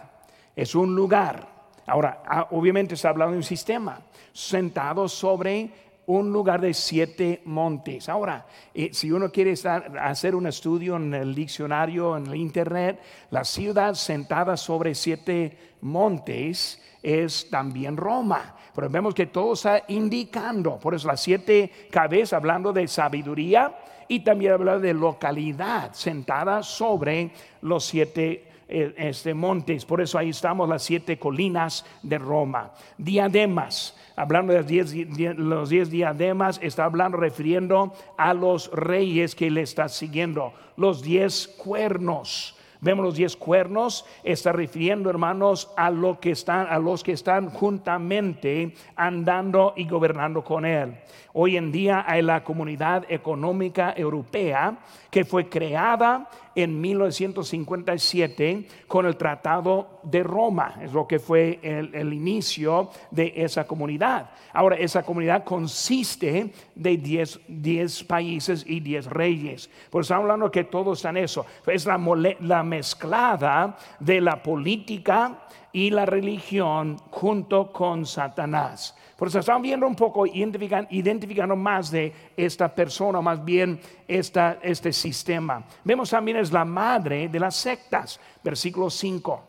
es 0.55 0.75
un 0.75 0.95
lugar. 0.95 1.49
Ahora, 1.87 2.23
ah, 2.27 2.47
obviamente 2.53 2.95
está 2.95 3.09
hablando 3.09 3.33
de 3.33 3.39
un 3.39 3.45
sistema, 3.45 4.01
sentado 4.33 5.09
sobre 5.09 5.90
un 6.07 6.33
lugar 6.33 6.61
de 6.61 6.75
siete 6.75 7.43
montes. 7.45 8.09
Ahora, 8.09 8.47
eh, 8.75 8.91
si 8.93 9.13
uno 9.13 9.31
quiere 9.31 9.55
hacer 10.01 10.35
un 10.35 10.47
estudio 10.47 10.97
en 10.97 11.15
el 11.15 11.35
diccionario, 11.35 12.17
en 12.17 12.27
el 12.27 12.35
internet, 12.37 13.01
la 13.31 13.45
ciudad 13.45 13.95
sentada 13.95 14.57
sobre 14.57 14.95
siete 14.95 15.57
montes 15.81 16.83
es 17.03 17.49
también 17.49 17.97
Roma. 17.97 18.57
Pero 18.75 18.89
vemos 18.89 19.15
que 19.15 19.27
todo 19.27 19.55
está 19.55 19.83
indicando, 19.89 20.79
por 20.79 20.95
eso 20.95 21.09
las 21.09 21.21
siete 21.21 21.71
cabezas, 21.91 22.35
hablando 22.35 22.73
de 22.73 22.87
sabiduría 22.87 23.77
y 24.09 24.21
también 24.21 24.53
hablando 24.53 24.81
de 24.81 24.95
localidad, 24.95 25.93
sentada 25.93 26.63
sobre 26.63 27.31
los 27.63 27.85
siete 27.85 28.50
este, 28.71 29.35
montes. 29.35 29.85
Por 29.85 30.01
eso 30.01 30.19
ahí 30.19 30.31
estamos 30.31 30.69
las 30.69 30.83
siete 30.83 31.19
colinas 31.19 31.85
de 32.03 32.19
Roma. 32.19 32.73
Diademas 32.97 33.95
hablando 34.21 34.53
de 34.53 34.59
los 34.59 34.67
diez, 34.67 35.39
los 35.39 35.71
diez 35.71 35.91
diademas, 35.91 36.61
está 36.63 36.85
hablando, 36.85 37.17
refiriendo 37.17 37.95
a 38.19 38.35
los 38.35 38.71
reyes 38.73 39.35
que 39.35 39.51
le 39.51 39.63
está 39.63 39.89
siguiendo, 39.89 40.53
los 40.77 41.03
diez 41.03 41.49
cuernos. 41.49 42.57
Vemos 42.83 43.05
los 43.05 43.15
diez 43.15 43.37
cuernos, 43.37 44.07
está 44.25 44.53
refiriendo, 44.53 45.11
hermanos, 45.11 45.71
a, 45.77 45.91
lo 45.91 46.19
que 46.19 46.31
están, 46.31 46.67
a 46.71 46.79
los 46.79 47.03
que 47.05 47.13
están 47.13 47.51
juntamente 47.51 48.75
andando 48.97 49.75
y 49.77 49.87
gobernando 49.87 50.43
con 50.43 50.65
él. 50.65 50.97
Hoy 51.35 51.59
en 51.59 51.71
día 51.71 52.05
hay 52.07 52.23
la 52.23 52.43
comunidad 52.43 53.05
económica 53.09 53.93
europea 53.95 54.79
que 55.11 55.27
fue 55.27 55.49
creada 55.51 56.29
en 56.55 56.81
1957 56.81 58.67
con 58.87 59.07
el 59.07 59.17
Tratado 59.17 60.01
de 60.03 60.23
Roma, 60.23 60.77
es 60.83 60.93
lo 60.93 61.07
que 61.07 61.19
fue 61.19 61.59
el, 61.63 62.13
inicio 62.13 62.91
de 63.11 63.33
esa 63.37 63.67
comunidad. 63.67 64.31
Ahora, 64.53 64.77
esa 64.77 65.03
comunidad 65.03 65.45
consiste 65.45 66.53
de 66.75 66.97
10 66.97 68.05
países 68.05 68.65
y 68.67 68.81
10 68.81 69.07
reyes. 69.07 69.71
Por 69.91 70.03
eso 70.03 70.15
hablando 70.15 70.51
que 70.51 70.65
todos 70.65 70.99
están 70.99 71.17
eso. 71.17 71.47
Es 71.67 71.87
la, 71.87 71.99
la 72.41 72.63
mezclada 72.63 73.77
de 73.99 74.21
la 74.21 74.43
política 74.43 75.47
y 75.73 75.91
la 75.91 76.07
religión 76.07 76.97
junto 77.11 77.73
con 77.73 78.07
Satanás. 78.07 78.97
Por 79.21 79.29
eso 79.29 79.41
estamos 79.41 79.61
viendo 79.61 79.87
un 79.87 79.95
poco, 79.95 80.25
identificando, 80.27 81.55
más 81.55 81.91
de 81.91 82.11
esta 82.35 82.75
persona, 82.75 83.21
más 83.21 83.45
bien 83.45 83.79
esta, 84.09 84.57
este 84.63 84.95
sistema. 84.95 85.63
Vemos 85.85 86.09
también 86.09 86.39
es 86.39 86.51
la 86.51 86.65
madre 86.65 87.29
de 87.29 87.39
las 87.39 87.55
sectas, 87.55 88.19
versículo 88.43 88.89
5. 88.89 89.45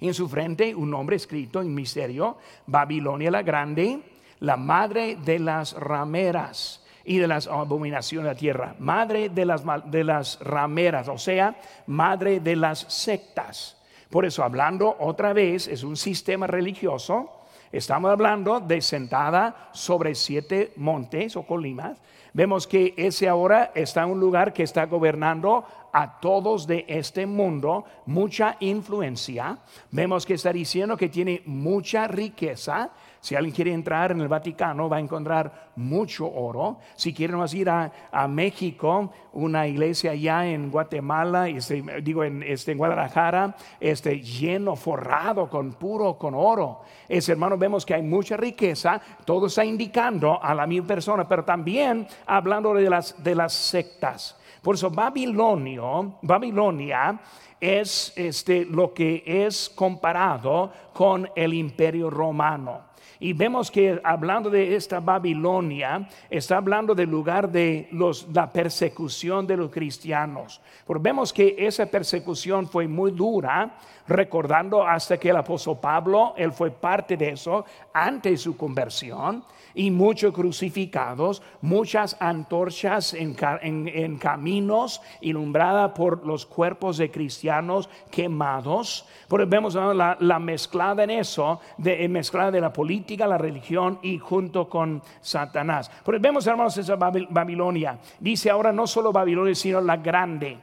En 0.00 0.12
su 0.12 0.28
frente 0.28 0.74
un 0.74 0.90
nombre 0.90 1.14
escrito 1.14 1.60
en 1.60 1.72
misterio, 1.72 2.38
Babilonia 2.66 3.30
la 3.30 3.44
Grande, 3.44 4.00
la 4.40 4.56
madre 4.56 5.14
de 5.14 5.38
las 5.38 5.74
rameras 5.74 6.84
y 7.04 7.18
de 7.18 7.28
las 7.28 7.46
abominaciones 7.46 8.24
de 8.24 8.34
la 8.34 8.36
tierra, 8.40 8.74
madre 8.80 9.28
de 9.28 9.44
las, 9.44 9.62
de 9.88 10.02
las 10.02 10.40
rameras, 10.40 11.06
o 11.06 11.18
sea, 11.18 11.56
madre 11.86 12.40
de 12.40 12.56
las 12.56 12.80
sectas. 12.80 13.80
Por 14.10 14.26
eso, 14.26 14.42
hablando 14.42 14.96
otra 14.98 15.32
vez, 15.32 15.68
es 15.68 15.84
un 15.84 15.96
sistema 15.96 16.48
religioso 16.48 17.35
Estamos 17.76 18.10
hablando 18.10 18.58
de 18.58 18.80
sentada 18.80 19.68
sobre 19.72 20.14
siete 20.14 20.72
montes 20.76 21.36
o 21.36 21.42
colinas. 21.42 22.00
Vemos 22.32 22.66
que 22.66 22.94
ese 22.96 23.28
ahora 23.28 23.70
está 23.74 24.04
en 24.04 24.12
un 24.12 24.20
lugar 24.20 24.54
que 24.54 24.62
está 24.62 24.86
gobernando 24.86 25.62
a 25.92 26.18
todos 26.18 26.66
de 26.66 26.86
este 26.88 27.26
mundo, 27.26 27.84
mucha 28.06 28.56
influencia. 28.60 29.58
Vemos 29.90 30.24
que 30.24 30.34
está 30.34 30.54
diciendo 30.54 30.96
que 30.96 31.10
tiene 31.10 31.42
mucha 31.44 32.08
riqueza 32.08 32.92
si 33.20 33.34
alguien 33.34 33.54
quiere 33.54 33.72
entrar 33.72 34.12
en 34.12 34.20
el 34.20 34.28
Vaticano, 34.28 34.88
va 34.88 34.98
a 34.98 35.00
encontrar 35.00 35.70
mucho 35.76 36.30
oro. 36.30 36.78
Si 36.94 37.12
quieren 37.12 37.40
ir 37.52 37.68
a, 37.68 38.28
México, 38.28 39.12
una 39.32 39.66
iglesia 39.66 40.12
allá 40.12 40.46
en 40.46 40.70
Guatemala, 40.70 41.48
este, 41.48 41.82
digo 42.02 42.24
en, 42.24 42.42
este, 42.42 42.72
en 42.72 42.78
Guadalajara, 42.78 43.56
este, 43.80 44.20
lleno, 44.20 44.76
forrado 44.76 45.48
con 45.48 45.72
puro, 45.72 46.16
con 46.18 46.34
oro. 46.34 46.82
Ese 47.08 47.32
hermano, 47.32 47.56
vemos 47.56 47.84
que 47.84 47.94
hay 47.94 48.02
mucha 48.02 48.36
riqueza. 48.36 49.00
Todo 49.24 49.46
está 49.46 49.64
indicando 49.64 50.42
a 50.42 50.54
la 50.54 50.66
misma 50.66 50.88
persona, 50.88 51.28
pero 51.28 51.44
también 51.44 52.06
hablando 52.26 52.74
de 52.74 52.90
las, 52.90 53.22
de 53.22 53.34
las 53.34 53.52
sectas. 53.52 54.36
Por 54.62 54.74
eso 54.74 54.90
Babilonio, 54.90 56.18
Babilonia 56.22 57.20
es 57.60 58.12
este, 58.16 58.64
lo 58.64 58.92
que 58.92 59.22
es 59.24 59.70
comparado 59.74 60.72
con 60.92 61.28
el 61.36 61.54
imperio 61.54 62.10
romano. 62.10 62.95
Y 63.18 63.32
vemos 63.32 63.70
que 63.70 64.00
hablando 64.04 64.50
de 64.50 64.76
esta 64.76 65.00
Babilonia, 65.00 66.08
está 66.28 66.58
hablando 66.58 66.94
del 66.94 67.10
lugar 67.10 67.50
de 67.50 67.88
los, 67.92 68.26
la 68.32 68.50
persecución 68.50 69.46
de 69.46 69.56
los 69.56 69.70
cristianos. 69.70 70.60
Porque 70.86 71.02
vemos 71.02 71.32
que 71.32 71.54
esa 71.58 71.86
persecución 71.86 72.68
fue 72.68 72.86
muy 72.86 73.10
dura, 73.10 73.76
recordando 74.06 74.86
hasta 74.86 75.18
que 75.18 75.30
el 75.30 75.36
apóstol 75.36 75.78
Pablo, 75.80 76.34
él 76.36 76.52
fue 76.52 76.70
parte 76.70 77.16
de 77.16 77.30
eso 77.30 77.64
antes 77.92 78.32
de 78.32 78.38
su 78.38 78.56
conversión 78.56 79.42
y 79.76 79.90
muchos 79.90 80.32
crucificados, 80.32 81.42
muchas 81.60 82.16
antorchas 82.18 83.14
en, 83.14 84.16
caminos 84.16 85.02
inumbradas 85.20 85.92
por 85.92 86.26
los 86.26 86.46
cuerpos 86.46 86.96
de 86.96 87.10
cristianos 87.10 87.88
quemados. 88.10 89.06
Pero 89.28 89.46
vemos 89.46 89.74
la, 89.74 90.16
la 90.18 90.38
mezclada 90.38 91.04
en 91.04 91.10
eso, 91.10 91.60
de, 91.76 92.08
mezclada 92.08 92.50
de 92.50 92.60
la 92.62 92.72
política, 92.72 93.26
la 93.26 93.38
religión 93.38 93.98
y 94.02 94.18
junto 94.18 94.68
con 94.68 95.02
Satanás. 95.20 95.90
Pero 96.04 96.18
vemos, 96.18 96.46
hermanos, 96.46 96.76
esa 96.78 96.96
Babilonia. 96.96 97.98
Dice 98.18 98.50
ahora 98.50 98.72
no 98.72 98.86
solo 98.86 99.12
Babilonia, 99.12 99.54
sino 99.54 99.80
la 99.82 99.98
grande 99.98 100.56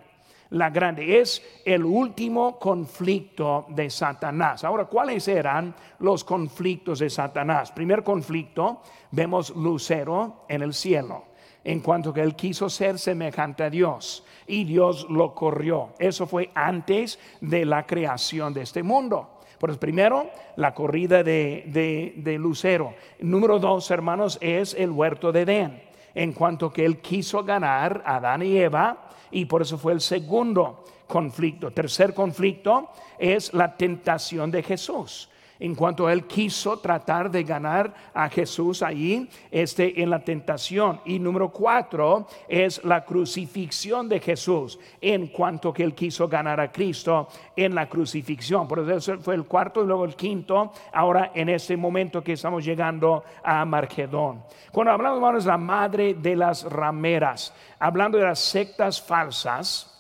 la 0.54 0.70
grande. 0.70 1.20
Es 1.20 1.42
el 1.66 1.84
último 1.84 2.58
conflicto 2.60 3.66
de 3.70 3.90
Satanás. 3.90 4.64
Ahora, 4.64 4.86
¿cuáles 4.86 5.28
eran 5.28 5.76
los 6.00 6.24
conflictos 6.24 7.00
de 7.00 7.10
Satanás? 7.10 7.72
Primer 7.72 8.04
conflicto, 8.04 8.82
vemos 9.12 9.50
Lucero 9.56 10.46
en 10.48 10.62
el 10.62 10.74
cielo, 10.74 11.26
en 11.64 11.80
cuanto 11.80 12.14
que 12.14 12.22
él 12.22 12.36
quiso 12.36 12.70
ser 12.70 13.00
semejante 13.00 13.64
a 13.64 13.70
Dios 13.70 14.26
y 14.48 14.64
Dios 14.64 15.08
lo 15.10 15.34
corrió. 15.34 15.94
Eso 15.98 16.28
fue 16.28 16.52
antes 16.54 17.20
de 17.42 17.66
la 17.66 17.86
creación 17.86 18.54
de 18.54 18.62
este 18.62 18.84
mundo. 18.84 19.40
Pues 19.58 19.78
primero, 19.78 20.30
la 20.58 20.74
corrida 20.74 21.24
de, 21.24 22.14
de 22.16 22.38
Lucero. 22.38 22.94
Número 23.20 23.60
dos, 23.60 23.90
hermanos, 23.92 24.38
es 24.42 24.74
el 24.74 24.92
huerto 24.92 25.32
de 25.32 25.42
Edén. 25.42 25.84
En 26.14 26.34
cuanto 26.34 26.72
que 26.72 26.86
él 26.86 27.00
quiso 27.00 27.44
ganar 27.44 28.04
a 28.06 28.18
Adán 28.18 28.44
y 28.44 28.58
Eva, 28.58 29.10
y 29.34 29.46
por 29.46 29.62
eso 29.62 29.78
fue 29.78 29.94
el 29.94 30.02
segundo 30.02 30.84
conflicto. 31.08 31.72
Tercer 31.72 32.14
conflicto 32.14 32.90
es 33.18 33.54
la 33.54 33.76
tentación 33.76 34.52
de 34.52 34.64
Jesús. 34.64 35.30
En 35.64 35.76
cuanto 35.76 36.10
él 36.10 36.26
quiso 36.26 36.78
tratar 36.80 37.32
de 37.32 37.42
ganar 37.46 37.94
a 38.14 38.28
Jesús 38.28 38.84
ahí 38.84 39.30
este, 39.50 40.02
en 40.02 40.10
la 40.10 40.20
tentación. 40.20 41.00
Y 41.06 41.20
número 41.20 41.54
cuatro 41.54 42.28
es 42.50 42.84
la 42.84 43.06
crucifixión 43.06 44.10
de 44.10 44.20
Jesús, 44.20 44.78
en 45.00 45.28
cuanto 45.28 45.72
que 45.72 45.84
él 45.84 45.96
quiso 45.96 46.28
ganar 46.28 46.60
a 46.60 46.70
Cristo 46.70 47.30
en 47.56 47.74
la 47.74 47.88
crucifixión. 47.88 48.68
Por 48.68 48.92
eso 48.92 49.18
fue 49.20 49.36
el 49.36 49.46
cuarto 49.46 49.82
y 49.82 49.88
luego 49.88 50.04
el 50.04 50.18
quinto, 50.18 50.74
ahora 50.92 51.32
en 51.34 51.48
este 51.48 51.78
momento 51.78 52.22
que 52.22 52.34
estamos 52.34 52.66
llegando 52.66 53.24
a 53.42 53.64
Margedón. 53.64 54.44
Cuando 54.70 54.92
hablamos, 54.92 55.18
hermanos, 55.20 55.46
la 55.46 55.58
madre 55.58 56.16
de 56.16 56.36
las 56.36 56.64
rameras, 56.64 57.54
hablando 57.80 58.18
de 58.18 58.26
las 58.26 58.40
sectas 58.40 59.02
falsas, 59.02 59.94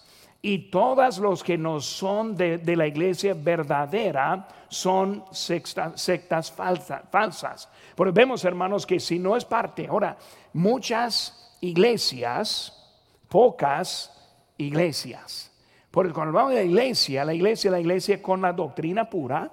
y 0.45 0.69
todas 0.69 1.19
los 1.19 1.41
que 1.41 1.57
no 1.57 1.79
son 1.79 2.35
de, 2.35 2.59
la 2.75 2.85
iglesia 2.85 3.33
verdadera 3.33 4.45
son 4.73 5.23
sectas 5.31 6.51
falsas. 6.51 7.69
Porque 7.95 8.11
vemos, 8.11 8.43
hermanos, 8.43 8.87
que 8.87 8.99
si 8.99 9.19
no 9.19 9.37
es 9.37 9.45
parte, 9.45 9.87
ahora, 9.87 10.17
muchas 10.53 11.55
iglesias, 11.61 12.73
pocas 13.29 14.11
iglesias. 14.57 15.51
Porque 15.91 16.11
cuando 16.11 16.29
hablamos 16.29 16.53
de 16.53 16.57
la 16.57 16.63
iglesia, 16.63 17.23
la 17.23 17.35
iglesia, 17.35 17.69
la 17.69 17.79
iglesia 17.79 18.19
con 18.21 18.41
la 18.41 18.51
doctrina 18.51 19.07
pura, 19.07 19.51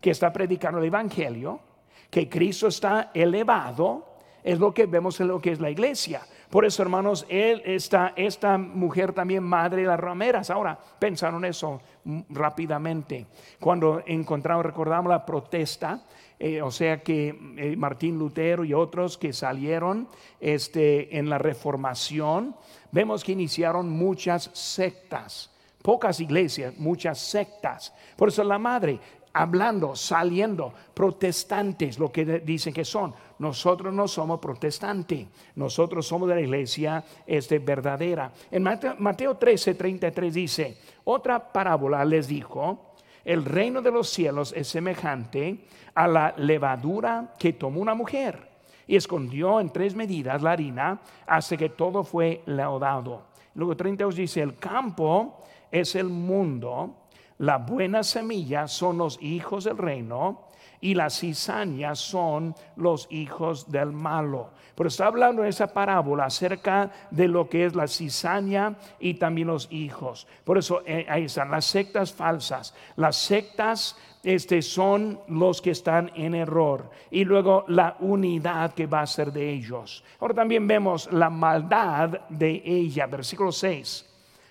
que 0.00 0.10
está 0.10 0.32
predicando 0.32 0.78
el 0.78 0.86
evangelio, 0.86 1.60
que 2.08 2.30
Cristo 2.30 2.68
está 2.68 3.10
elevado, 3.12 4.16
es 4.42 4.58
lo 4.58 4.72
que 4.72 4.86
vemos 4.86 5.20
en 5.20 5.28
lo 5.28 5.40
que 5.40 5.52
es 5.52 5.60
la 5.60 5.70
iglesia. 5.70 6.22
Por 6.52 6.66
eso, 6.66 6.82
hermanos, 6.82 7.24
él 7.30 7.62
está, 7.64 8.12
esta 8.14 8.58
mujer 8.58 9.14
también 9.14 9.42
madre 9.42 9.80
de 9.80 9.88
las 9.88 9.98
rameras. 9.98 10.50
Ahora, 10.50 10.78
pensaron 10.98 11.46
eso 11.46 11.80
rápidamente. 12.28 13.26
Cuando 13.58 14.02
encontramos, 14.04 14.66
recordamos 14.66 15.08
la 15.08 15.24
protesta, 15.24 16.02
eh, 16.38 16.60
o 16.60 16.70
sea 16.70 17.02
que 17.02 17.28
eh, 17.56 17.74
Martín 17.74 18.18
Lutero 18.18 18.66
y 18.66 18.74
otros 18.74 19.16
que 19.16 19.32
salieron 19.32 20.08
este, 20.40 21.16
en 21.16 21.30
la 21.30 21.38
reformación, 21.38 22.54
vemos 22.90 23.24
que 23.24 23.32
iniciaron 23.32 23.88
muchas 23.88 24.50
sectas. 24.52 25.50
Pocas 25.80 26.20
iglesias, 26.20 26.76
muchas 26.76 27.18
sectas. 27.18 27.94
Por 28.14 28.28
eso 28.28 28.44
la 28.44 28.58
madre, 28.58 29.00
hablando, 29.32 29.96
saliendo, 29.96 30.72
protestantes, 30.94 31.98
lo 31.98 32.12
que 32.12 32.40
dicen 32.40 32.72
que 32.72 32.84
son. 32.84 33.14
Nosotros 33.38 33.92
no 33.92 34.06
somos 34.06 34.38
protestantes, 34.40 35.26
nosotros 35.56 36.06
somos 36.06 36.28
de 36.28 36.34
la 36.36 36.40
iglesia 36.40 37.04
este, 37.26 37.58
verdadera. 37.58 38.32
En 38.50 38.62
Mateo, 38.62 38.94
Mateo 38.98 39.36
13, 39.36 39.74
33 39.74 40.34
dice, 40.34 40.78
otra 41.04 41.52
parábola 41.52 42.04
les 42.04 42.28
dijo, 42.28 42.94
el 43.24 43.44
reino 43.44 43.80
de 43.82 43.90
los 43.90 44.08
cielos 44.08 44.52
es 44.56 44.68
semejante 44.68 45.64
a 45.94 46.08
la 46.08 46.34
levadura 46.36 47.34
que 47.38 47.52
tomó 47.52 47.80
una 47.80 47.94
mujer 47.94 48.50
y 48.86 48.96
escondió 48.96 49.60
en 49.60 49.70
tres 49.70 49.94
medidas 49.94 50.42
la 50.42 50.52
harina 50.52 51.00
hasta 51.26 51.56
que 51.56 51.70
todo 51.70 52.02
fue 52.04 52.42
laudado. 52.46 53.22
Luego 53.54 53.76
32 53.76 54.16
dice, 54.16 54.40
el 54.42 54.56
campo 54.56 55.40
es 55.70 55.94
el 55.94 56.08
mundo 56.08 57.01
la 57.38 57.58
buena 57.58 58.02
semilla 58.02 58.68
son 58.68 58.98
los 58.98 59.20
hijos 59.22 59.64
del 59.64 59.78
reino 59.78 60.52
y 60.82 60.94
las 60.94 61.20
cizañas 61.20 61.98
son 62.00 62.54
los 62.76 63.06
hijos 63.10 63.70
del 63.70 63.92
malo. 63.92 64.50
Pero 64.74 64.88
está 64.88 65.06
hablando 65.06 65.42
en 65.42 65.48
esa 65.48 65.72
parábola 65.72 66.24
acerca 66.24 66.90
de 67.10 67.28
lo 67.28 67.48
que 67.48 67.66
es 67.66 67.74
la 67.74 67.86
cizaña 67.86 68.76
y 68.98 69.14
también 69.14 69.46
los 69.46 69.68
hijos. 69.70 70.26
Por 70.44 70.58
eso 70.58 70.82
eh, 70.84 71.06
ahí 71.08 71.24
están 71.24 71.52
las 71.52 71.66
sectas 71.66 72.12
falsas. 72.12 72.74
Las 72.96 73.16
sectas 73.16 73.96
este, 74.24 74.60
son 74.60 75.20
los 75.28 75.62
que 75.62 75.70
están 75.70 76.10
en 76.16 76.34
error. 76.34 76.90
Y 77.12 77.24
luego 77.24 77.64
la 77.68 77.96
unidad 78.00 78.72
que 78.72 78.86
va 78.86 79.02
a 79.02 79.06
ser 79.06 79.32
de 79.32 79.50
ellos. 79.50 80.02
Ahora 80.18 80.34
también 80.34 80.66
vemos 80.66 81.10
la 81.12 81.30
maldad 81.30 82.22
de 82.28 82.60
ella. 82.64 83.06
Versículo 83.06 83.52
6. 83.52 84.08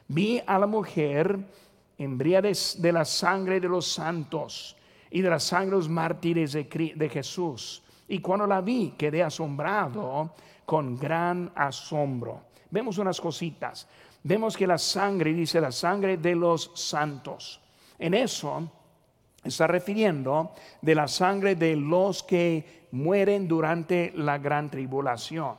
Vi 0.08 0.42
a 0.46 0.58
la 0.58 0.68
mujer 0.68 1.40
embriaguez 2.04 2.82
de 2.82 2.92
la 2.92 3.06
sangre 3.06 3.60
de 3.60 3.68
los 3.68 3.88
santos 3.88 4.76
y 5.10 5.22
de 5.22 5.30
la 5.30 5.40
sangre 5.40 5.72
de 5.72 5.78
los 5.78 5.90
mártires 5.90 6.54
de, 6.54 7.10
Jesús. 7.12 7.84
Y 8.08 8.20
cuando 8.20 8.48
la 8.48 8.62
vi, 8.62 8.94
quedé 8.98 9.24
asombrado 9.24 10.34
con 10.66 10.98
gran 10.98 11.52
asombro. 11.56 12.42
Vemos 12.70 12.98
unas 12.98 13.20
cositas. 13.20 13.88
Vemos 14.24 14.56
que 14.56 14.68
la 14.68 14.78
sangre, 14.78 15.34
dice 15.34 15.60
la 15.60 15.72
sangre 15.72 16.18
de 16.18 16.36
los 16.36 16.72
santos. 16.76 17.60
En 18.00 18.14
eso 18.14 18.70
está 19.44 19.68
refiriendo 19.68 20.52
de 20.82 20.96
la 20.96 21.08
sangre 21.08 21.56
de 21.56 21.76
los 21.76 22.24
que 22.24 22.88
mueren 22.92 23.48
durante 23.48 24.14
la 24.16 24.38
gran 24.38 24.70
tribulación. 24.70 25.56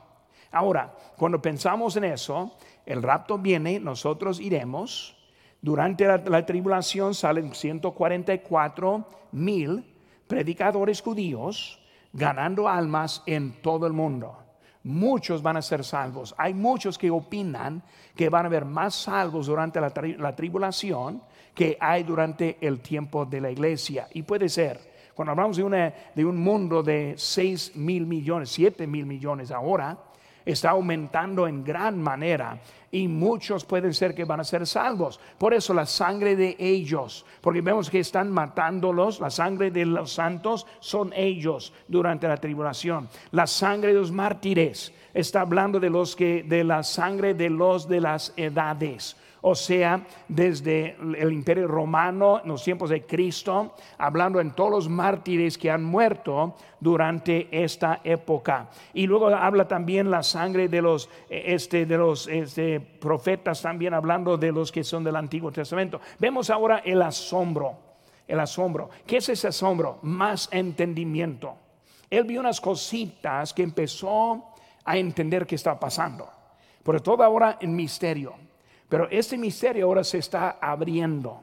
Ahora, 0.53 0.95
cuando 1.17 1.41
pensamos 1.41 1.97
en 1.97 2.05
eso, 2.05 2.57
el 2.85 3.03
rapto 3.03 3.39
viene, 3.39 3.81
nosotros 3.81 4.41
iremos, 4.41 5.17
durante 5.63 6.05
la, 6.07 6.45
tribulación 6.45 7.15
salen 7.15 7.55
144 7.55 9.07
mil 9.31 9.85
predicadores 10.27 11.01
judíos 11.01 11.79
ganando 12.13 12.69
almas 12.69 13.23
en 13.27 13.63
todo 13.63 13.87
el 13.87 13.93
mundo. 13.93 14.37
Muchos 14.83 15.41
van 15.41 15.57
a 15.57 15.63
ser 15.63 15.85
salvos. 15.85 16.35
Hay 16.37 16.53
muchos 16.53 16.99
que 16.99 17.13
opinan 17.13 17.81
que 18.17 18.29
van 18.29 18.45
a 18.45 18.49
haber 18.49 18.65
más 18.65 18.97
salvos 18.97 19.47
durante 19.47 19.81
la, 19.81 20.35
tribulación 20.35 21.23
que 21.55 21.79
hay 21.81 22.03
durante 22.03 22.59
el 22.61 22.81
tiempo 22.81 23.25
de 23.25 23.41
la 23.41 23.51
iglesia. 23.53 24.09
Y 24.13 24.23
puede 24.23 24.49
ser. 24.49 24.91
Cuando 25.15 25.31
hablamos 25.31 25.57
de, 25.59 25.95
de 26.13 26.25
un 26.25 26.39
mundo 26.39 26.83
de 26.83 27.15
6 27.17 27.77
mil 27.77 28.05
millones, 28.07 28.51
7 28.51 28.87
mil 28.89 29.07
millones 29.07 29.53
ahora, 29.53 29.97
está 30.45 30.71
aumentando 30.71 31.47
en 31.47 31.65
gran 31.65 32.01
manera 32.01 32.61
y 32.91 33.09
muchos 33.09 33.65
pueden 33.65 33.95
ser 33.95 34.15
que 34.15 34.25
van 34.25 34.41
a 34.41 34.45
ser 34.45 34.67
salvos. 34.67 35.19
Por 35.39 35.55
eso 35.55 35.73
la 35.73 35.87
sangre 35.87 36.37
de 36.37 36.57
ellos, 36.59 37.25
porque 37.41 37.63
vemos 37.63 37.89
que 37.89 38.01
están 38.01 38.31
matándolos, 38.31 39.19
la 39.19 39.31
sangre 39.31 39.71
de 39.71 39.87
los 39.87 40.13
santos 40.13 40.67
son 40.79 41.13
ellos 41.17 41.73
durante 41.89 42.29
la 42.29 42.37
tribulación. 42.37 43.09
La 43.31 43.47
sangre 43.47 43.93
de 43.95 44.01
los 44.01 44.13
mártires 44.13 44.93
está 45.15 45.41
hablando 45.41 45.81
de 45.81 45.91
los 45.91 46.15
que 46.15 46.43
de 46.43 46.65
la 46.65 46.83
sangre 46.83 47.35
de 47.35 47.49
los 47.51 47.89
de 47.89 48.01
las 48.01 48.35
edades 48.37 49.17
o 49.43 49.57
sea, 49.57 50.07
desde 50.29 50.97
el 51.19 51.33
imperio 51.33 51.67
romano, 51.67 52.41
en 52.43 52.49
los 52.49 52.63
tiempos 52.63 52.91
de 52.91 53.05
Cristo, 53.05 53.75
hablando 53.99 54.41
en 54.41 54.53
todos 54.53 54.71
los 54.71 54.89
mártires 54.89 55.59
que 55.59 55.71
han 55.71 55.83
muerto 55.83 56.55
durante 56.79 57.49
esta 57.51 58.01
época. 58.05 58.71
Y 58.95 59.07
luego 59.07 59.29
habla 59.29 59.67
también 59.67 60.11
la 60.11 60.23
sangre 60.23 60.69
de 60.69 60.81
los, 60.81 61.11
este, 61.29 61.87
de 61.87 61.99
los 61.99 62.29
este, 62.29 62.79
profetas, 62.81 63.61
también 63.61 63.95
hablando 63.95 64.39
de 64.39 64.53
los 64.53 64.71
que 64.71 64.85
son 64.85 65.03
del 65.03 65.17
Antiguo 65.17 65.51
Testamento. 65.51 66.01
Vemos 66.21 66.49
ahora 66.49 66.79
el 66.85 67.03
asombro, 67.03 67.77
el 68.29 68.39
asombro. 68.39 68.91
¿Qué 69.05 69.17
es 69.17 69.29
ese 69.29 69.49
asombro? 69.49 69.99
Más 70.03 70.49
entendimiento. 70.53 71.57
Él 72.09 72.25
vio 72.25 72.39
unas 72.39 72.61
cositas 72.61 73.53
que 73.53 73.65
empezó 73.65 74.55
a 74.85 74.97
entender 74.97 75.47
qué 75.47 75.57
está 75.57 75.81
pasando. 75.81 76.29
Pero 76.85 77.03
todo 77.03 77.25
ahora 77.25 77.59
en 77.61 77.75
misterio. 77.75 78.35
Pero 78.93 79.09
este 79.11 79.39
misterio 79.39 79.87
ahora 79.87 80.05
se 80.05 80.19
está 80.19 80.59
abriendo. 80.61 81.41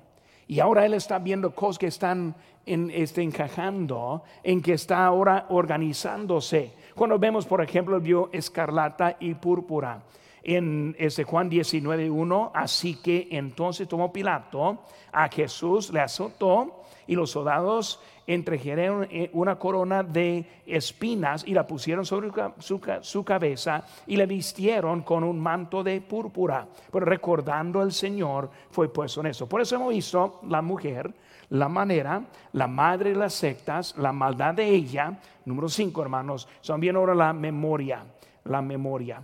Y 0.47 0.59
ahora 0.59 0.85
él 0.85 0.93
está 0.93 1.17
viendo 1.17 1.55
cosas 1.55 1.79
que 1.79 1.87
están 1.87 2.35
este, 2.63 3.23
encajando, 3.23 4.21
en 4.43 4.61
que 4.61 4.73
está 4.73 5.03
ahora 5.03 5.47
organizándose. 5.49 6.73
Cuando 6.93 7.17
vemos, 7.17 7.47
por 7.47 7.63
ejemplo, 7.63 7.99
vio 7.99 8.29
escarlata 8.31 9.17
y 9.19 9.33
púrpura 9.33 10.03
en 10.43 10.95
ese 10.99 11.23
Juan 11.23 11.49
19.1, 11.49 12.51
así 12.53 13.01
que 13.01 13.27
entonces 13.31 13.87
tomó 13.87 14.13
Pilato 14.13 14.83
a 15.11 15.27
Jesús, 15.27 15.89
le 15.89 16.01
azotó 16.01 16.78
y 17.09 17.15
los 17.15 17.31
soldados 17.31 17.99
entrejeron 18.27 19.07
eh, 19.09 19.31
una 19.33 19.57
corona 19.57 20.03
de 20.03 20.45
espinas 20.67 21.43
y 21.47 21.55
la 21.55 21.65
pusieron 21.65 22.05
sobre 22.05 22.29
su, 22.59 23.23
cabeza 23.23 23.83
y 24.05 24.15
le 24.15 24.27
vistieron 24.27 25.01
con 25.01 25.23
un 25.23 25.39
manto 25.39 25.83
de 25.83 26.01
púrpura. 26.01 26.67
Pero 26.91 27.05
recordando 27.07 27.81
al 27.81 27.91
Señor 27.91 28.51
fue 28.69 28.93
puesto 28.93 29.21
en 29.21 29.25
eso. 29.25 29.49
Por 29.49 29.59
eso 29.59 29.75
hemos 29.75 29.89
visto 29.89 30.39
la 30.47 30.61
mujer, 30.61 31.11
la 31.49 31.67
manera, 31.67 32.21
la 32.53 32.67
madre 32.67 33.09
de 33.09 33.15
las 33.15 33.33
sectas, 33.33 33.95
la 33.97 34.13
maldad 34.13 34.53
de 34.53 34.69
ella. 34.69 35.19
Número 35.45 35.67
cinco, 35.67 36.03
hermanos, 36.03 36.47
son 36.61 36.79
bien 36.79 36.95
ahora 36.95 37.15
la 37.15 37.33
memoria, 37.33 38.03
la 38.43 38.61
memoria. 38.61 39.19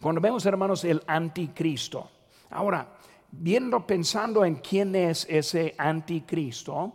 Cuando 0.00 0.20
vemos, 0.20 0.46
hermanos, 0.46 0.84
el 0.84 1.02
anticristo. 1.08 2.08
Ahora, 2.50 2.86
viendo, 3.30 3.86
pensando 3.86 4.44
en 4.44 4.56
quién 4.56 4.94
es 4.94 5.26
ese 5.28 5.74
anticristo, 5.78 6.92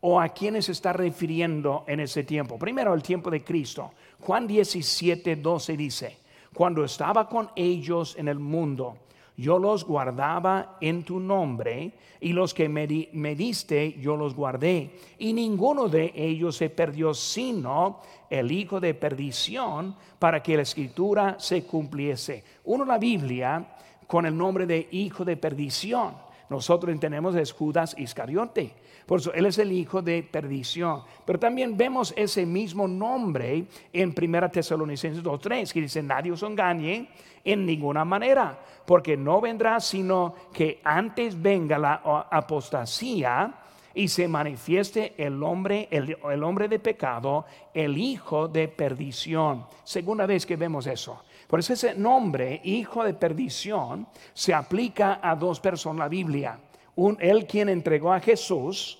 o 0.00 0.20
a 0.20 0.28
quién 0.28 0.60
se 0.62 0.72
está 0.72 0.92
refiriendo 0.92 1.84
en 1.86 2.00
ese 2.00 2.22
tiempo. 2.22 2.58
Primero, 2.58 2.94
el 2.94 3.02
tiempo 3.02 3.30
de 3.30 3.42
Cristo. 3.42 3.92
Juan 4.20 4.46
17, 4.46 5.36
12 5.36 5.76
dice, 5.76 6.18
cuando 6.54 6.84
estaba 6.84 7.28
con 7.28 7.50
ellos 7.56 8.14
en 8.16 8.28
el 8.28 8.38
mundo, 8.38 8.96
yo 9.36 9.58
los 9.58 9.84
guardaba 9.84 10.76
en 10.80 11.04
tu 11.04 11.20
nombre, 11.20 11.92
y 12.20 12.32
los 12.32 12.52
que 12.52 12.68
me, 12.68 12.86
diste, 12.88 13.92
yo 14.00 14.16
los 14.16 14.34
guardé. 14.34 14.90
Y 15.18 15.32
ninguno 15.32 15.88
de 15.88 16.12
ellos 16.16 16.56
se 16.56 16.70
perdió, 16.70 17.14
sino 17.14 18.00
el 18.28 18.50
hijo 18.50 18.80
de 18.80 18.94
perdición, 18.94 19.94
para 20.18 20.42
que 20.42 20.56
la 20.56 20.62
escritura 20.62 21.36
se 21.38 21.62
cumpliese. 21.62 22.42
Uno, 22.64 22.84
la 22.84 22.98
Biblia, 22.98 23.76
con 24.08 24.26
el 24.26 24.36
nombre 24.36 24.66
de 24.66 24.88
hijo 24.90 25.24
de 25.24 25.36
perdición. 25.36 26.14
Nosotros 26.48 26.90
entendemos 26.90 27.36
es 27.36 27.52
Judas 27.52 27.94
Iscariote. 27.98 28.74
Por 29.04 29.20
eso 29.20 29.32
él 29.34 29.46
es 29.46 29.58
el 29.58 29.70
hijo 29.70 30.00
de 30.00 30.22
perdición. 30.22 31.02
Pero 31.24 31.38
también 31.38 31.76
vemos 31.76 32.14
ese 32.16 32.46
mismo 32.46 32.88
nombre 32.88 33.66
en 33.92 34.14
1 34.18 34.50
Tesalonicenses 34.50 35.22
2.3, 35.22 35.72
que 35.72 35.82
dice, 35.82 36.02
nadie 36.02 36.32
os 36.32 36.42
engañe 36.42 37.10
en 37.44 37.66
ninguna 37.66 38.04
manera, 38.04 38.58
porque 38.86 39.16
no 39.16 39.40
vendrá 39.40 39.78
sino 39.78 40.34
que 40.52 40.80
antes 40.82 41.40
venga 41.40 41.78
la 41.78 41.94
apostasía 42.30 43.54
y 43.94 44.08
se 44.08 44.26
manifieste 44.26 45.14
el 45.18 45.42
hombre, 45.42 45.88
el, 45.90 46.16
el 46.30 46.44
hombre 46.44 46.68
de 46.68 46.78
pecado, 46.78 47.44
el 47.74 47.98
hijo 47.98 48.48
de 48.48 48.68
perdición. 48.68 49.66
Segunda 49.84 50.24
vez 50.24 50.46
que 50.46 50.56
vemos 50.56 50.86
eso. 50.86 51.22
Por 51.48 51.60
eso 51.60 51.72
ese 51.72 51.94
nombre, 51.94 52.60
hijo 52.62 53.02
de 53.02 53.14
perdición, 53.14 54.06
se 54.34 54.52
aplica 54.52 55.18
a 55.22 55.34
dos 55.34 55.58
personas 55.58 55.94
en 55.96 56.00
la 56.00 56.08
Biblia. 56.08 56.60
Un, 56.94 57.16
él 57.20 57.46
quien 57.46 57.70
entregó 57.70 58.12
a 58.12 58.20
Jesús 58.20 58.98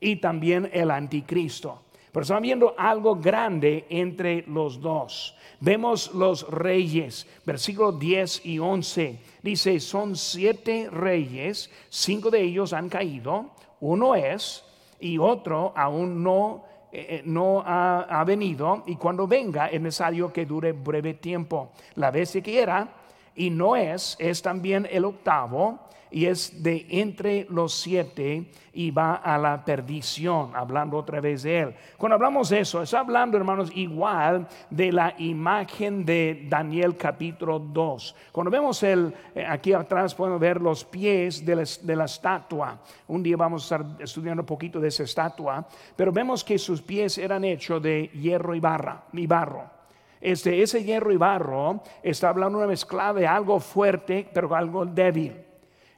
y 0.00 0.16
también 0.16 0.70
el 0.72 0.92
anticristo. 0.92 1.82
Pero 2.12 2.22
estamos 2.22 2.42
viendo 2.42 2.74
algo 2.78 3.16
grande 3.16 3.84
entre 3.90 4.42
los 4.46 4.80
dos. 4.80 5.36
Vemos 5.60 6.14
los 6.14 6.48
reyes, 6.48 7.26
versículos 7.44 7.98
10 7.98 8.46
y 8.46 8.60
11. 8.60 9.18
Dice, 9.42 9.80
son 9.80 10.14
siete 10.14 10.88
reyes, 10.90 11.68
cinco 11.88 12.30
de 12.30 12.42
ellos 12.42 12.72
han 12.72 12.88
caído, 12.88 13.50
uno 13.80 14.14
es 14.14 14.64
y 15.00 15.18
otro 15.18 15.72
aún 15.76 16.22
no 16.22 16.64
eh, 16.90 17.06
eh, 17.10 17.22
no 17.24 17.62
ha, 17.66 18.24
venido 18.24 18.82
y 18.86 18.96
cuando 18.96 19.26
venga 19.26 19.66
es 19.66 19.80
necesario 19.80 20.32
que 20.32 20.46
dure 20.46 20.72
breve 20.72 21.14
tiempo. 21.14 21.72
La 21.96 22.10
bestia 22.10 22.40
que 22.40 22.60
era 22.60 22.88
y 23.34 23.50
no 23.50 23.76
es, 23.76 24.16
es 24.18 24.40
también 24.42 24.88
el 24.90 25.04
octavo 25.04 25.80
y 26.10 26.26
es 26.26 26.62
de 26.62 26.86
entre 26.88 27.46
los 27.50 27.74
siete 27.74 28.50
y 28.72 28.90
va 28.90 29.16
a 29.16 29.36
la 29.38 29.64
perdición, 29.64 30.54
hablando 30.54 30.96
otra 30.96 31.20
vez 31.20 31.42
de 31.42 31.58
él. 31.58 31.74
Cuando 31.96 32.14
hablamos 32.14 32.48
de 32.48 32.60
eso, 32.60 32.82
está 32.82 33.00
hablando, 33.00 33.36
hermanos, 33.36 33.70
igual 33.74 34.46
de 34.70 34.92
la 34.92 35.14
imagen 35.18 36.04
de 36.04 36.46
Daniel 36.48 36.96
capítulo 36.96 37.58
2. 37.58 38.14
Cuando 38.30 38.50
vemos 38.50 38.82
el, 38.84 39.12
eh, 39.34 39.44
aquí 39.44 39.72
atrás 39.72 40.14
podemos 40.14 40.38
ver 40.38 40.60
los 40.60 40.84
pies 40.84 41.44
de 41.44 41.56
la, 41.96 42.04
estatua. 42.04 42.78
Un 43.08 43.22
día 43.22 43.36
vamos 43.36 43.62
a 43.62 43.76
estar 43.76 44.02
estudiando 44.02 44.42
un 44.42 44.46
poquito 44.46 44.78
de 44.78 44.88
esa 44.88 45.02
estatua, 45.02 45.66
pero 45.96 46.12
vemos 46.12 46.44
que 46.44 46.56
sus 46.56 46.80
pies 46.80 47.18
eran 47.18 47.44
hechos 47.44 47.82
de 47.82 48.10
hierro 48.14 48.54
y, 48.54 48.60
barra, 48.60 49.04
y 49.12 49.26
barro. 49.26 49.78
Este, 50.20 50.62
ese 50.62 50.84
hierro 50.84 51.12
y 51.12 51.16
barro 51.16 51.82
está 52.02 52.28
hablando 52.28 52.58
una 52.58 52.66
mezcla 52.66 53.12
de 53.12 53.26
algo 53.26 53.60
fuerte, 53.60 54.28
pero 54.32 54.54
algo 54.54 54.84
débil. 54.84 55.47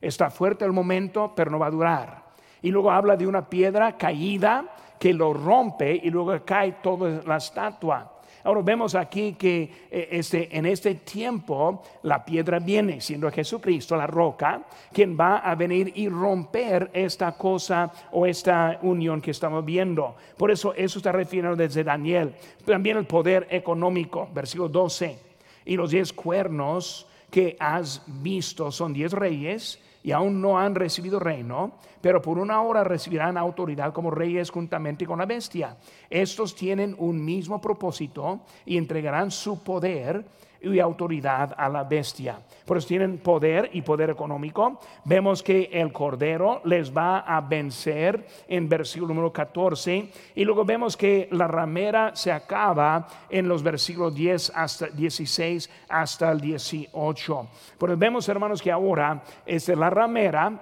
Está 0.00 0.30
fuerte 0.30 0.64
el 0.64 0.72
momento, 0.72 1.32
pero 1.34 1.50
no 1.50 1.58
va 1.58 1.66
a 1.66 1.70
durar. 1.70 2.22
Y 2.62 2.70
luego 2.70 2.90
habla 2.90 3.16
de 3.16 3.26
una 3.26 3.48
piedra 3.48 3.96
caída 3.96 4.64
que 4.98 5.12
lo 5.12 5.32
rompe 5.32 6.00
y 6.02 6.10
luego 6.10 6.38
cae 6.44 6.72
toda 6.82 7.22
la 7.26 7.36
estatua. 7.36 8.20
Ahora 8.42 8.62
vemos 8.62 8.94
aquí 8.94 9.34
que 9.34 9.88
eh, 9.90 10.08
este, 10.12 10.56
en 10.56 10.64
este 10.64 10.94
tiempo 10.94 11.82
la 12.02 12.24
piedra 12.24 12.58
viene, 12.58 13.00
siendo 13.00 13.30
Jesucristo 13.30 13.96
la 13.96 14.06
roca, 14.06 14.62
quien 14.92 15.16
va 15.18 15.38
a 15.38 15.54
venir 15.54 15.92
y 15.94 16.08
romper 16.08 16.90
esta 16.94 17.32
cosa 17.32 17.92
o 18.12 18.24
esta 18.24 18.78
unión 18.82 19.20
que 19.20 19.32
estamos 19.32 19.64
viendo. 19.64 20.16
Por 20.38 20.50
eso 20.50 20.72
eso 20.74 20.98
está 20.98 21.12
refiriendo 21.12 21.54
desde 21.54 21.84
Daniel. 21.84 22.34
También 22.64 22.96
el 22.96 23.06
poder 23.06 23.46
económico, 23.50 24.28
versículo 24.32 24.68
12. 24.70 25.18
Y 25.66 25.76
los 25.76 25.90
diez 25.90 26.12
cuernos 26.12 27.06
que 27.30 27.56
has 27.60 28.02
visto 28.06 28.72
son 28.72 28.94
diez 28.94 29.12
reyes 29.12 29.78
y 30.02 30.12
aún 30.12 30.40
no 30.40 30.58
han 30.58 30.74
recibido 30.74 31.18
reino, 31.18 31.72
pero 32.00 32.22
por 32.22 32.38
una 32.38 32.62
hora 32.62 32.84
recibirán 32.84 33.36
autoridad 33.36 33.92
como 33.92 34.10
reyes 34.10 34.50
juntamente 34.50 35.06
con 35.06 35.18
la 35.18 35.26
bestia. 35.26 35.76
Estos 36.08 36.54
tienen 36.54 36.94
un 36.98 37.24
mismo 37.24 37.60
propósito 37.60 38.40
y 38.64 38.76
entregarán 38.76 39.30
su 39.30 39.62
poder 39.62 40.24
y 40.62 40.78
autoridad 40.78 41.54
a 41.56 41.68
la 41.68 41.84
bestia. 41.84 42.38
Por 42.64 42.76
eso 42.76 42.88
tienen 42.88 43.18
poder 43.18 43.70
y 43.72 43.82
poder 43.82 44.10
económico. 44.10 44.80
Vemos 45.04 45.42
que 45.42 45.70
el 45.72 45.92
Cordero 45.92 46.60
les 46.64 46.94
va 46.94 47.20
a 47.20 47.40
vencer 47.40 48.26
en 48.46 48.68
versículo 48.68 49.14
número 49.14 49.32
14. 49.32 50.10
Y 50.34 50.44
luego 50.44 50.64
vemos 50.64 50.96
que 50.96 51.28
la 51.32 51.48
ramera 51.48 52.14
se 52.14 52.30
acaba 52.30 53.08
en 53.28 53.48
los 53.48 53.62
versículos 53.62 54.14
10 54.14 54.52
hasta 54.54 54.86
16 54.88 55.70
hasta 55.88 56.30
el 56.30 56.40
18. 56.40 57.48
Pero 57.78 57.96
vemos, 57.96 58.28
hermanos, 58.28 58.62
que 58.62 58.70
ahora 58.70 59.22
es 59.46 59.68
la 59.68 59.90
ramera 59.90 60.52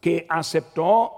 que 0.00 0.26
aceptó 0.28 1.12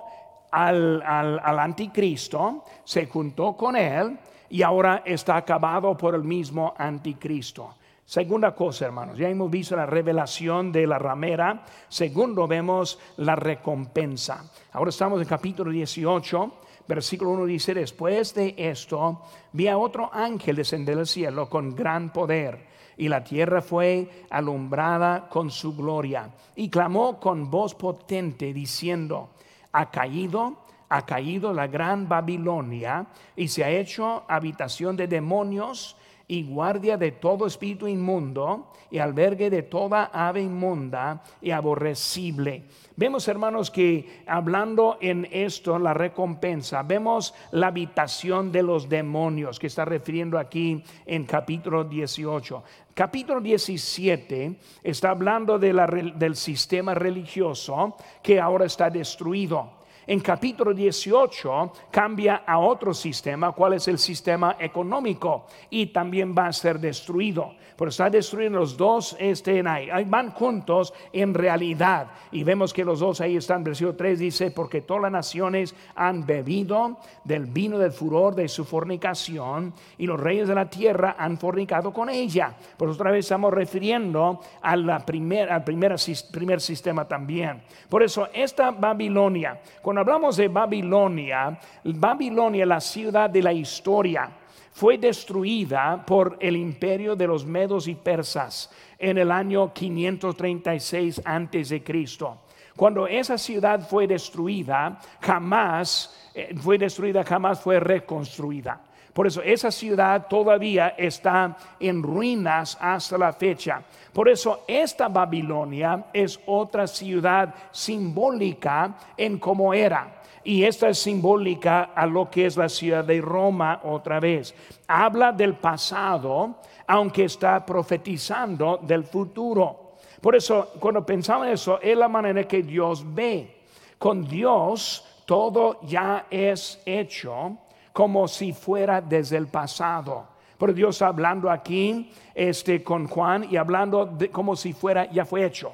al, 0.51 1.03
al 1.03 1.59
anticristo, 1.59 2.65
se 2.85 3.07
juntó 3.07 3.57
con 3.57 3.77
él 3.77 4.19
y 4.51 4.63
ahora 4.63 5.03
está 5.07 5.37
acabado 5.37 5.97
por 5.97 6.15
el 6.15 6.25
mismo 6.25 6.75
anticristo. 6.77 7.75
Segunda 8.05 8.55
cosa, 8.55 8.87
hermanos, 8.87 9.17
ya 9.17 9.29
hemos 9.29 9.51
visto 9.51 9.77
la 9.77 9.87
revelación 9.87 10.73
de 10.73 10.87
la 10.87 10.99
ramera. 10.99 11.65
Segundo, 11.89 12.47
vemos 12.47 12.99
la 13.19 13.37
recompensa. 13.37 14.45
Ahora 14.73 14.91
estamos 14.91 15.23
en 15.23 15.29
capítulo 15.29 15.71
18, 15.71 16.53
versículo 16.89 17.31
1 17.31 17.47
dice, 17.47 17.75
después 17.75 18.35
de 18.35 18.55
esto, 18.59 19.23
vi 19.53 19.69
a 19.69 19.79
otro 19.79 20.11
ángel 20.13 20.57
descender 20.57 20.97
del 20.97 21.07
cielo 21.07 21.49
con 21.49 21.75
gran 21.75 22.13
poder, 22.13 22.67
y 22.97 23.09
la 23.09 23.25
tierra 23.25 23.63
fue 23.63 24.27
alumbrada 24.31 25.29
con 25.29 25.51
su 25.51 25.75
gloria. 25.75 26.29
Y 26.57 26.69
clamó 26.69 27.19
con 27.19 27.51
voz 27.51 27.75
potente, 27.75 28.53
diciendo, 28.53 29.31
ha 29.73 29.91
caído 29.91 30.59
ha 30.93 31.07
caído 31.07 31.55
la 31.55 31.69
gran 31.69 32.07
Babilonia 32.07 33.07
y 33.35 33.49
se 33.49 33.65
ha 33.65 33.71
hecho 33.71 34.25
habitación 34.29 34.95
de 34.95 35.07
demonios 35.07 35.97
y 36.33 36.45
guardia 36.45 36.97
de 36.97 37.13
todo 37.13 37.47
espíritu 37.47 37.87
inmundo 37.87 38.73
y 38.91 38.97
albergue 38.97 39.51
de 39.51 39.65
toda 39.65 40.07
ave 40.15 40.41
inmunda 40.41 41.23
y 41.43 41.51
aborrecible. 41.51 42.65
Vemos, 42.97 43.29
hermanos, 43.29 43.71
que 43.71 44.23
hablando 44.27 44.97
en 45.03 45.29
esto, 45.31 45.79
la 45.79 45.93
recompensa, 45.93 46.83
vemos 46.85 47.35
la 47.51 47.67
habitación 47.67 48.51
de 48.51 48.63
los 48.63 48.89
demonios 48.89 49.59
que 49.59 49.67
está 49.67 49.85
refiriendo 49.85 50.39
aquí 50.39 50.83
en 51.05 51.25
capítulo 51.25 51.85
18. 51.85 52.65
Capítulo 52.95 53.43
17 53.43 54.59
está 54.83 55.11
hablando 55.11 55.59
del 55.59 56.35
sistema 56.35 56.95
religioso 56.95 57.95
que 58.23 58.41
ahora 58.41 58.65
está 58.65 58.89
destruido. 58.89 59.82
En 60.07 60.21
capítulo 60.21 60.75
18 60.75 61.73
cambia 61.91 62.43
a 62.47 62.59
otro 62.59 62.93
sistema, 62.93 63.53
cuál 63.53 63.75
es 63.75 63.87
el 63.87 63.99
sistema 63.99 64.57
económico, 64.59 65.47
y 65.71 65.87
también 65.87 66.35
va 66.37 66.47
a 66.47 66.53
ser 66.53 66.81
destruido. 66.81 67.55
Pero 67.77 67.89
está 67.89 68.11
destruyendo 68.11 68.59
los 68.59 68.77
dos 68.77 69.17
estén 69.19 69.67
ahí. 69.67 69.89
Van 70.05 70.31
juntos 70.31 70.93
en 71.13 71.35
realidad. 71.35 72.09
Y 72.31 72.45
vemos 72.45 72.73
que 72.73 72.85
los 72.85 73.01
dos 73.01 73.21
ahí 73.21 73.37
están. 73.37 73.65
Versículo 73.65 73.97
3 73.97 74.19
dice, 74.19 74.51
porque 74.51 74.83
todas 74.83 75.05
las 75.05 75.13
naciones 75.13 75.75
han 75.95 76.25
bebido 76.27 76.99
del 77.25 77.47
vino 77.47 77.79
del 77.79 77.93
furor 77.93 78.35
de 78.35 78.49
su 78.49 78.65
fornicación, 78.65 79.73
y 79.99 80.07
los 80.07 80.21
reyes 80.21 80.49
de 80.49 80.55
la 80.55 80.69
tierra 80.69 81.17
han 81.19 81.39
fornicado 81.39 81.93
con 81.93 82.11
ella. 82.11 82.55
Por 82.77 82.89
otra 82.89 83.11
vez 83.11 83.25
estamos 83.25 83.53
refiriendo 83.53 84.41
al 84.61 85.05
primer, 85.05 85.49
primer 85.65 86.61
sistema 86.61 87.09
también. 87.09 87.63
Por 87.89 88.03
eso 88.03 88.29
esta 88.33 88.71
Babilonia, 88.71 89.61
cuando 89.93 90.11
hablamos 90.11 90.39
de 90.39 90.49
Babilonia, 90.49 91.61
Babilonia, 91.85 92.65
la 92.65 92.81
ciudad 92.81 93.29
de 93.29 93.43
la 93.43 93.53
historia, 93.53 94.27
fue 94.73 94.97
destruida 94.97 96.03
por 96.07 96.39
el 96.41 96.57
imperio 96.57 97.15
de 97.15 97.27
los 97.27 97.45
medos 97.45 97.87
y 97.89 97.95
persas 97.95 98.71
en 98.99 99.19
el 99.19 99.31
año 99.31 99.71
536 99.75 101.21
antes 101.27 101.69
de 101.69 101.85
Cristo. 101.85 102.39
Cuando 102.75 103.07
esa 103.07 103.37
ciudad 103.37 103.87
fue 103.87 104.07
destruida, 104.07 104.99
jamás 105.21 106.31
eh, 106.35 106.55
fue 106.57 106.79
destruida, 106.79 107.23
jamás 107.23 107.61
fue 107.61 107.79
reconstruida. 107.79 108.81
Por 109.13 109.27
eso 109.27 109.43
esa 109.43 109.71
ciudad 109.71 110.27
todavía 110.27 110.95
está 110.97 111.57
en 111.79 112.03
ruinas 112.03 112.79
hasta 112.81 113.19
la 113.19 113.33
fecha. 113.33 113.83
Por 114.13 114.29
eso 114.29 114.65
esta 114.67 115.09
Babilonia 115.09 116.07
es 116.13 116.41
otra 116.47 116.87
ciudad 116.87 117.55
simbólica 117.71 118.95
en 119.17 119.39
cómo 119.39 119.75
era. 119.75 120.23
Y 120.45 120.65
esta 120.65 120.89
es 120.89 120.99
simbólica 120.99 121.91
a 121.95 122.07
lo 122.07 122.29
que 122.31 122.47
es 122.47 122.57
la 122.57 122.69
ciudad 122.69 123.05
de 123.05 123.21
Roma 123.21 123.81
otra 123.85 124.19
vez. 124.19 124.55
Habla 124.89 125.31
del 125.31 125.55
pasado, 125.55 126.57
aunque 126.87 127.25
está 127.25 127.65
profetizando 127.65 128.81
del 128.83 129.05
futuro. 129.05 129.93
Por 130.21 130.35
eso, 130.35 130.73
cuando 130.81 131.05
pensamos 131.05 131.47
en 131.47 131.53
eso, 131.53 131.81
es 131.81 131.97
la 131.97 132.09
manera 132.09 132.45
que 132.45 132.63
Dios 132.63 133.05
ve. 133.15 133.63
Con 133.99 134.27
Dios 134.27 135.23
todo 135.27 135.81
ya 135.83 136.27
es 136.31 136.81
hecho 136.85 137.59
como 137.93 138.29
si 138.29 138.53
fuera 138.53 139.01
desde 139.01 139.37
el 139.37 139.49
pasado. 139.49 140.29
Por 140.59 140.75
Dios 140.75 141.03
hablando 141.03 141.51
aquí 141.51 142.13
este, 142.35 142.83
con 142.83 143.09
Juan 143.09 143.47
y 143.51 143.57
hablando 143.57 144.17
como 144.31 144.55
si 144.55 144.73
fuera 144.73 145.11
ya 145.11 145.25
fue 145.25 145.45
hecho, 145.45 145.73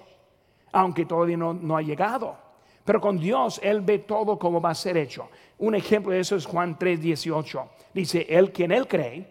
aunque 0.73 1.05
todavía 1.05 1.37
no, 1.37 1.53
no 1.53 1.77
ha 1.77 1.83
llegado. 1.83 2.37
Pero 2.85 3.01
con 3.01 3.19
Dios 3.19 3.61
Él 3.63 3.83
ve 3.83 3.99
todo 3.99 4.39
como 4.39 4.61
va 4.61 4.71
a 4.71 4.75
ser 4.75 4.97
hecho. 4.97 5.29
Un 5.59 5.75
ejemplo 5.75 6.13
de 6.13 6.21
eso 6.21 6.37
es 6.37 6.47
Juan 6.47 6.79
3:18. 6.79 7.69
Dice, 7.93 8.27
el 8.29 8.51
que 8.51 8.65
en 8.65 8.73
Él 8.73 8.89
cree 8.89 9.27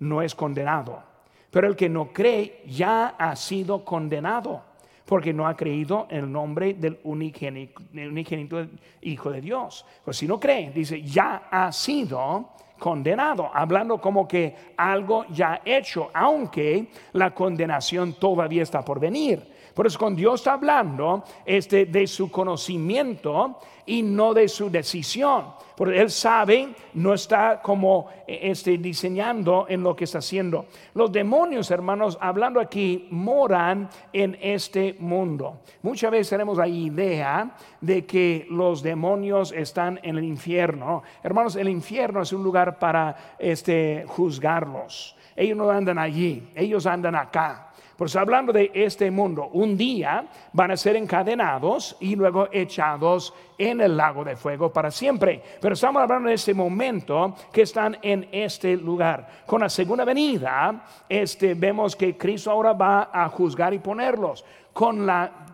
no 0.00 0.22
es 0.22 0.34
condenado, 0.34 1.02
pero 1.50 1.68
el 1.68 1.76
que 1.76 1.88
no 1.88 2.12
cree 2.12 2.62
ya 2.66 3.14
ha 3.18 3.36
sido 3.36 3.84
condenado 3.84 4.62
porque 5.06 5.32
no 5.32 5.46
ha 5.46 5.56
creído 5.56 6.06
en 6.10 6.24
el 6.24 6.32
nombre 6.32 6.74
del 6.74 6.98
unigénito, 7.04 8.66
Hijo 9.02 9.30
de 9.30 9.40
Dios. 9.40 9.86
Pues 10.04 10.16
si 10.16 10.26
no 10.26 10.38
cree, 10.38 10.70
dice, 10.70 11.00
ya 11.00 11.48
ha 11.50 11.70
sido 11.72 12.50
condenado, 12.78 13.50
hablando 13.54 13.98
como 14.00 14.28
que 14.28 14.54
algo 14.76 15.24
ya 15.30 15.62
hecho, 15.64 16.10
aunque 16.12 16.88
la 17.12 17.32
condenación 17.32 18.14
todavía 18.14 18.62
está 18.62 18.84
por 18.84 19.00
venir. 19.00 19.56
Por 19.74 19.86
eso 19.86 19.98
con 19.98 20.16
Dios 20.16 20.40
está 20.40 20.54
hablando 20.54 21.22
este, 21.44 21.86
de 21.86 22.06
su 22.06 22.30
conocimiento 22.30 23.58
y 23.86 24.02
no 24.02 24.34
de 24.34 24.48
su 24.48 24.70
decisión. 24.70 25.54
Porque 25.76 26.00
Él 26.00 26.10
sabe, 26.10 26.70
no 26.94 27.12
está 27.12 27.60
como 27.60 28.08
este, 28.26 28.78
diseñando 28.78 29.66
en 29.68 29.82
lo 29.82 29.94
que 29.94 30.04
está 30.04 30.18
haciendo. 30.18 30.66
Los 30.94 31.12
demonios, 31.12 31.70
hermanos, 31.70 32.16
hablando 32.18 32.60
aquí, 32.60 33.06
moran 33.10 33.90
en 34.12 34.38
este 34.40 34.96
mundo. 34.98 35.60
Muchas 35.82 36.10
veces 36.10 36.30
tenemos 36.30 36.56
la 36.56 36.66
idea 36.66 37.54
de 37.82 38.06
que 38.06 38.46
los 38.48 38.82
demonios 38.82 39.52
están 39.52 40.00
en 40.02 40.16
el 40.16 40.24
infierno. 40.24 41.02
Hermanos, 41.22 41.56
el 41.56 41.68
infierno 41.68 42.22
es 42.22 42.32
un 42.32 42.42
lugar 42.42 42.78
para 42.78 43.36
este, 43.38 44.04
juzgarlos. 44.08 45.14
Ellos 45.36 45.58
no 45.58 45.68
andan 45.68 45.98
allí, 45.98 46.48
ellos 46.54 46.86
andan 46.86 47.16
acá. 47.16 47.70
Por 47.96 48.08
eso 48.08 48.20
hablando 48.20 48.52
de 48.52 48.70
este 48.74 49.10
mundo, 49.10 49.48
un 49.52 49.76
día 49.76 50.26
van 50.52 50.70
a 50.70 50.76
ser 50.76 50.96
encadenados 50.96 51.96
y 52.00 52.14
luego 52.14 52.48
echados 52.52 53.32
en 53.56 53.80
el 53.80 53.96
lago 53.96 54.22
de 54.22 54.36
fuego 54.36 54.70
para 54.70 54.90
siempre. 54.90 55.42
Pero 55.60 55.74
estamos 55.74 56.02
hablando 56.02 56.28
de 56.28 56.34
este 56.34 56.52
momento 56.52 57.34
que 57.50 57.62
están 57.62 57.96
en 58.02 58.28
este 58.32 58.76
lugar. 58.76 59.26
Con 59.46 59.62
la 59.62 59.70
segunda 59.70 60.04
venida, 60.04 60.84
este, 61.08 61.54
vemos 61.54 61.96
que 61.96 62.18
Cristo 62.18 62.50
ahora 62.50 62.74
va 62.74 63.10
a 63.12 63.28
juzgar 63.30 63.72
y 63.72 63.78
ponerlos. 63.78 64.44
Con, 64.74 65.06
la, 65.06 65.46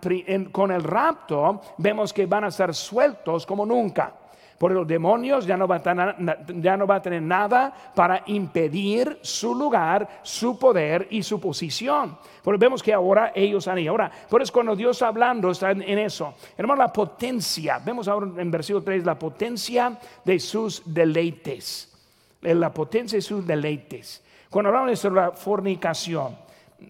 con 0.51 0.73
el 0.73 0.83
rapto, 0.83 1.61
vemos 1.79 2.13
que 2.13 2.27
van 2.27 2.43
a 2.43 2.51
ser 2.51 2.75
sueltos 2.75 3.47
como 3.47 3.65
nunca. 3.65 4.15
Por 4.63 4.71
los 4.71 4.87
demonios 4.87 5.45
ya 5.45 5.57
no, 5.57 5.67
va 5.67 5.75
a 5.79 7.03
tener, 7.03 7.21
nada 7.21 7.75
para 7.97 8.23
impedir 8.27 9.19
su 9.21 9.57
lugar, 9.57 10.21
su 10.23 10.57
poder 10.57 11.09
y 11.11 11.25
su 11.25 11.41
posición. 11.41 12.17
Porque 12.45 12.61
vemos 12.61 12.81
que 12.81 12.95
ahora 12.95 13.33
ellos 13.35 13.67
han 13.67 13.81
ido. 13.81 13.91
Ahora, 13.91 14.13
por 14.31 14.41
eso 14.41 14.53
cuando 14.53 14.77
Dios 14.77 14.99
está 14.99 15.09
hablando, 15.09 15.51
está 15.51 15.73
en, 15.73 15.99
eso. 15.99 16.35
Hermano, 16.57 16.81
la 16.81 16.93
potencia, 16.93 17.81
vemos 17.81 18.07
ahora 18.07 18.41
en 18.41 18.53
versículo 18.53 18.85
3, 18.85 19.05
la 19.05 19.19
potencia 19.19 19.99
de 20.25 20.39
sus 20.39 20.95
deleites. 20.95 21.93
La 22.43 22.73
potencia 22.73 23.19
de 23.19 23.23
sus 23.23 23.45
deleites. 23.45 24.23
Cuando 24.49 24.69
hablamos 24.69 25.03
de 25.03 25.11
la 25.11 25.33
fornicación, 25.33 26.37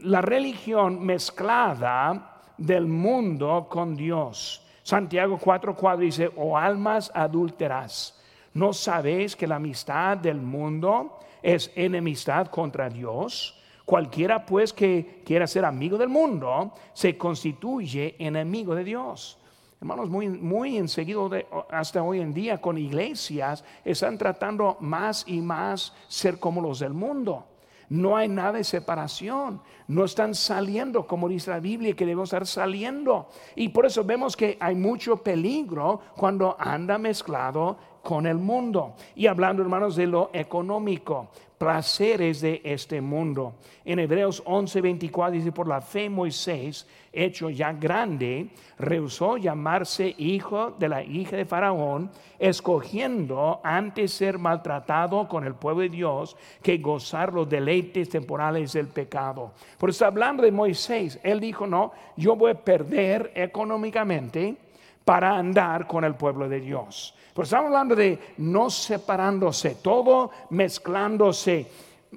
la 0.02 0.20
religión 0.20 1.02
mezclada 1.02 2.42
del 2.58 2.86
mundo 2.86 3.66
con 3.70 3.96
Dios. 3.96 4.61
Santiago 4.82 5.38
4:4 5.38 5.98
dice, 5.98 6.30
oh 6.36 6.56
almas 6.56 7.10
adúlteras, 7.14 8.20
¿no 8.54 8.72
sabéis 8.72 9.36
que 9.36 9.46
la 9.46 9.56
amistad 9.56 10.16
del 10.16 10.40
mundo 10.40 11.18
es 11.42 11.70
enemistad 11.74 12.48
contra 12.48 12.88
Dios? 12.88 13.58
Cualquiera 13.84 14.44
pues 14.44 14.72
que 14.72 15.22
quiera 15.24 15.46
ser 15.46 15.64
amigo 15.64 15.98
del 15.98 16.08
mundo 16.08 16.72
se 16.92 17.16
constituye 17.16 18.16
enemigo 18.18 18.74
de 18.74 18.84
Dios. 18.84 19.38
Hermanos, 19.80 20.08
muy, 20.08 20.28
muy 20.28 20.76
enseguido 20.76 21.28
de, 21.28 21.46
hasta 21.68 22.02
hoy 22.04 22.20
en 22.20 22.32
día 22.32 22.60
con 22.60 22.78
iglesias 22.78 23.64
están 23.84 24.16
tratando 24.16 24.76
más 24.78 25.24
y 25.26 25.40
más 25.40 25.92
ser 26.06 26.38
como 26.38 26.60
los 26.60 26.78
del 26.78 26.92
mundo. 26.92 27.46
No 27.88 28.16
hay 28.16 28.28
nada 28.28 28.52
de 28.52 28.64
separación. 28.64 29.60
No 29.88 30.04
están 30.04 30.34
saliendo, 30.34 31.06
como 31.06 31.28
dice 31.28 31.50
la 31.50 31.60
Biblia, 31.60 31.94
que 31.94 32.06
debemos 32.06 32.28
estar 32.28 32.46
saliendo. 32.46 33.28
Y 33.56 33.68
por 33.68 33.86
eso 33.86 34.04
vemos 34.04 34.36
que 34.36 34.56
hay 34.60 34.74
mucho 34.74 35.18
peligro 35.18 36.00
cuando 36.16 36.56
anda 36.58 36.98
mezclado 36.98 37.76
con 38.02 38.26
el 38.26 38.38
mundo. 38.38 38.94
Y 39.14 39.26
hablando, 39.26 39.62
hermanos, 39.62 39.96
de 39.96 40.06
lo 40.06 40.30
económico, 40.32 41.28
placeres 41.62 42.40
de 42.40 42.60
este 42.64 43.00
mundo. 43.00 43.54
En 43.84 44.00
Hebreos 44.00 44.42
11:24 44.44 45.30
dice, 45.30 45.52
por 45.52 45.68
la 45.68 45.80
fe 45.80 46.10
Moisés, 46.10 46.88
hecho 47.12 47.50
ya 47.50 47.72
grande, 47.72 48.48
rehusó 48.80 49.36
llamarse 49.36 50.12
hijo 50.18 50.72
de 50.76 50.88
la 50.88 51.04
hija 51.04 51.36
de 51.36 51.44
Faraón, 51.44 52.10
escogiendo 52.40 53.60
antes 53.62 54.12
ser 54.12 54.40
maltratado 54.40 55.28
con 55.28 55.44
el 55.44 55.54
pueblo 55.54 55.82
de 55.82 55.90
Dios 55.90 56.36
que 56.64 56.78
gozar 56.78 57.32
los 57.32 57.48
deleites 57.48 58.08
temporales 58.08 58.72
del 58.72 58.88
pecado. 58.88 59.52
Por 59.78 59.90
eso 59.90 60.04
hablando 60.04 60.42
de 60.42 60.50
Moisés, 60.50 61.20
él 61.22 61.38
dijo, 61.38 61.68
no, 61.68 61.92
yo 62.16 62.34
voy 62.34 62.50
a 62.50 62.54
perder 62.54 63.30
económicamente 63.36 64.56
para 65.04 65.36
andar 65.36 65.86
con 65.86 66.02
el 66.02 66.16
pueblo 66.16 66.48
de 66.48 66.58
Dios. 66.58 67.14
Pues 67.34 67.48
estamos 67.48 67.66
hablando 67.66 67.96
de 67.96 68.18
no 68.38 68.68
separándose, 68.68 69.76
todo 69.76 70.30
mezclándose. 70.50 71.66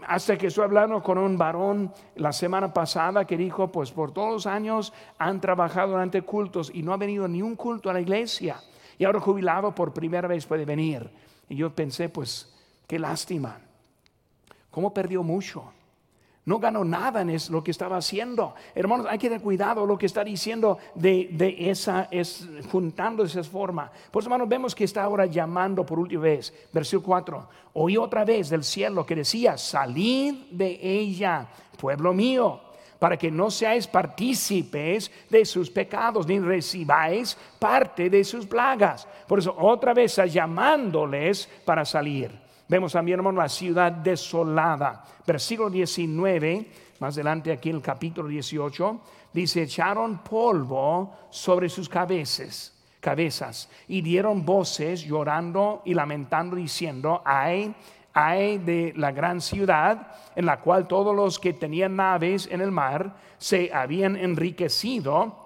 Hasta 0.07 0.37
que 0.37 0.47
estoy 0.47 0.65
hablando 0.65 1.01
con 1.01 1.17
un 1.17 1.37
varón 1.37 1.93
la 2.15 2.33
semana 2.33 2.73
pasada 2.73 3.23
que 3.25 3.37
dijo, 3.37 3.71
pues 3.71 3.91
por 3.91 4.11
todos 4.11 4.33
los 4.33 4.45
años 4.45 4.91
han 5.17 5.39
trabajado 5.39 5.91
durante 5.91 6.21
cultos 6.21 6.69
y 6.73 6.83
no 6.83 6.91
ha 6.91 6.97
venido 6.97 7.29
ni 7.29 7.41
un 7.41 7.55
culto 7.55 7.89
a 7.89 7.93
la 7.93 8.01
iglesia. 8.01 8.61
Y 8.97 9.05
ahora 9.05 9.21
jubilado 9.21 9.73
por 9.73 9.93
primera 9.93 10.27
vez 10.27 10.45
puede 10.45 10.65
venir. 10.65 11.09
Y 11.47 11.55
yo 11.55 11.73
pensé, 11.73 12.09
pues 12.09 12.53
qué 12.85 12.99
lástima. 12.99 13.57
¿Cómo 14.69 14.93
perdió 14.93 15.23
mucho? 15.23 15.71
No 16.45 16.59
ganó 16.59 16.85
nada 16.85 17.21
en 17.21 17.35
lo 17.49 17.63
que 17.63 17.71
estaba 17.71 17.97
haciendo. 17.97 18.53
Hermanos, 18.75 19.07
hay 19.09 19.17
que 19.17 19.29
tener 19.29 19.41
cuidado 19.41 19.83
lo 19.83 19.97
que 19.97 20.05
está 20.05 20.23
diciendo 20.23 20.77
de, 20.93 21.55
esa, 21.57 22.07
es, 22.11 22.47
juntando 22.71 23.23
de 23.23 23.29
esa 23.29 23.43
forma. 23.43 23.91
Por 24.11 24.21
eso, 24.21 24.27
hermanos, 24.27 24.47
vemos 24.47 24.75
que 24.75 24.83
está 24.83 25.03
ahora 25.03 25.25
llamando 25.25 25.83
por 25.83 25.97
última 25.97 26.21
vez. 26.21 26.53
Versículo 26.71 27.05
4. 27.07 27.49
Oí 27.73 27.97
otra 27.97 28.23
vez 28.23 28.49
del 28.49 28.63
cielo 28.63 29.03
que 29.05 29.15
decía, 29.15 29.57
salid 29.57 30.35
de 30.51 30.79
ella, 30.81 31.47
pueblo 31.79 32.13
mío, 32.13 32.61
para 32.99 33.17
que 33.17 33.31
no 33.31 33.49
seáis 33.49 33.87
partícipes 33.87 35.11
de 35.27 35.45
sus 35.45 35.71
pecados, 35.71 36.27
ni 36.27 36.39
recibáis 36.39 37.35
parte 37.57 38.07
de 38.07 38.23
sus 38.23 38.45
plagas. 38.45 39.07
Por 39.27 39.39
eso, 39.39 39.55
otra 39.57 39.95
vez 39.95 40.11
está 40.11 40.27
llamándoles 40.27 41.49
para 41.65 41.83
salir. 41.85 42.44
Vemos 42.67 42.93
también, 42.93 43.19
hermano, 43.19 43.41
la 43.41 43.49
ciudad 43.49 43.91
desolada. 43.91 45.03
Versículo 45.25 45.69
19, 45.69 46.71
más 46.99 47.15
adelante 47.15 47.51
aquí 47.51 47.69
en 47.69 47.75
el 47.75 47.81
capítulo 47.81 48.27
18, 48.27 49.01
dice, 49.31 49.63
echaron 49.63 50.19
polvo 50.19 51.13
sobre 51.29 51.69
sus 51.69 51.87
cabezas, 51.87 52.73
cabezas 52.99 53.69
y 53.87 54.01
dieron 54.01 54.43
voces 54.43 55.03
llorando 55.03 55.83
y 55.85 55.93
lamentando 55.93 56.55
diciendo, 56.55 57.21
ay, 57.23 57.75
ay 58.13 58.57
de 58.57 58.93
la 58.95 59.11
gran 59.11 59.41
ciudad 59.41 60.15
en 60.35 60.47
la 60.47 60.59
cual 60.59 60.87
todos 60.87 61.15
los 61.15 61.37
que 61.37 61.53
tenían 61.53 61.95
naves 61.95 62.47
en 62.51 62.61
el 62.61 62.71
mar 62.71 63.15
se 63.37 63.71
habían 63.71 64.15
enriquecido 64.15 65.45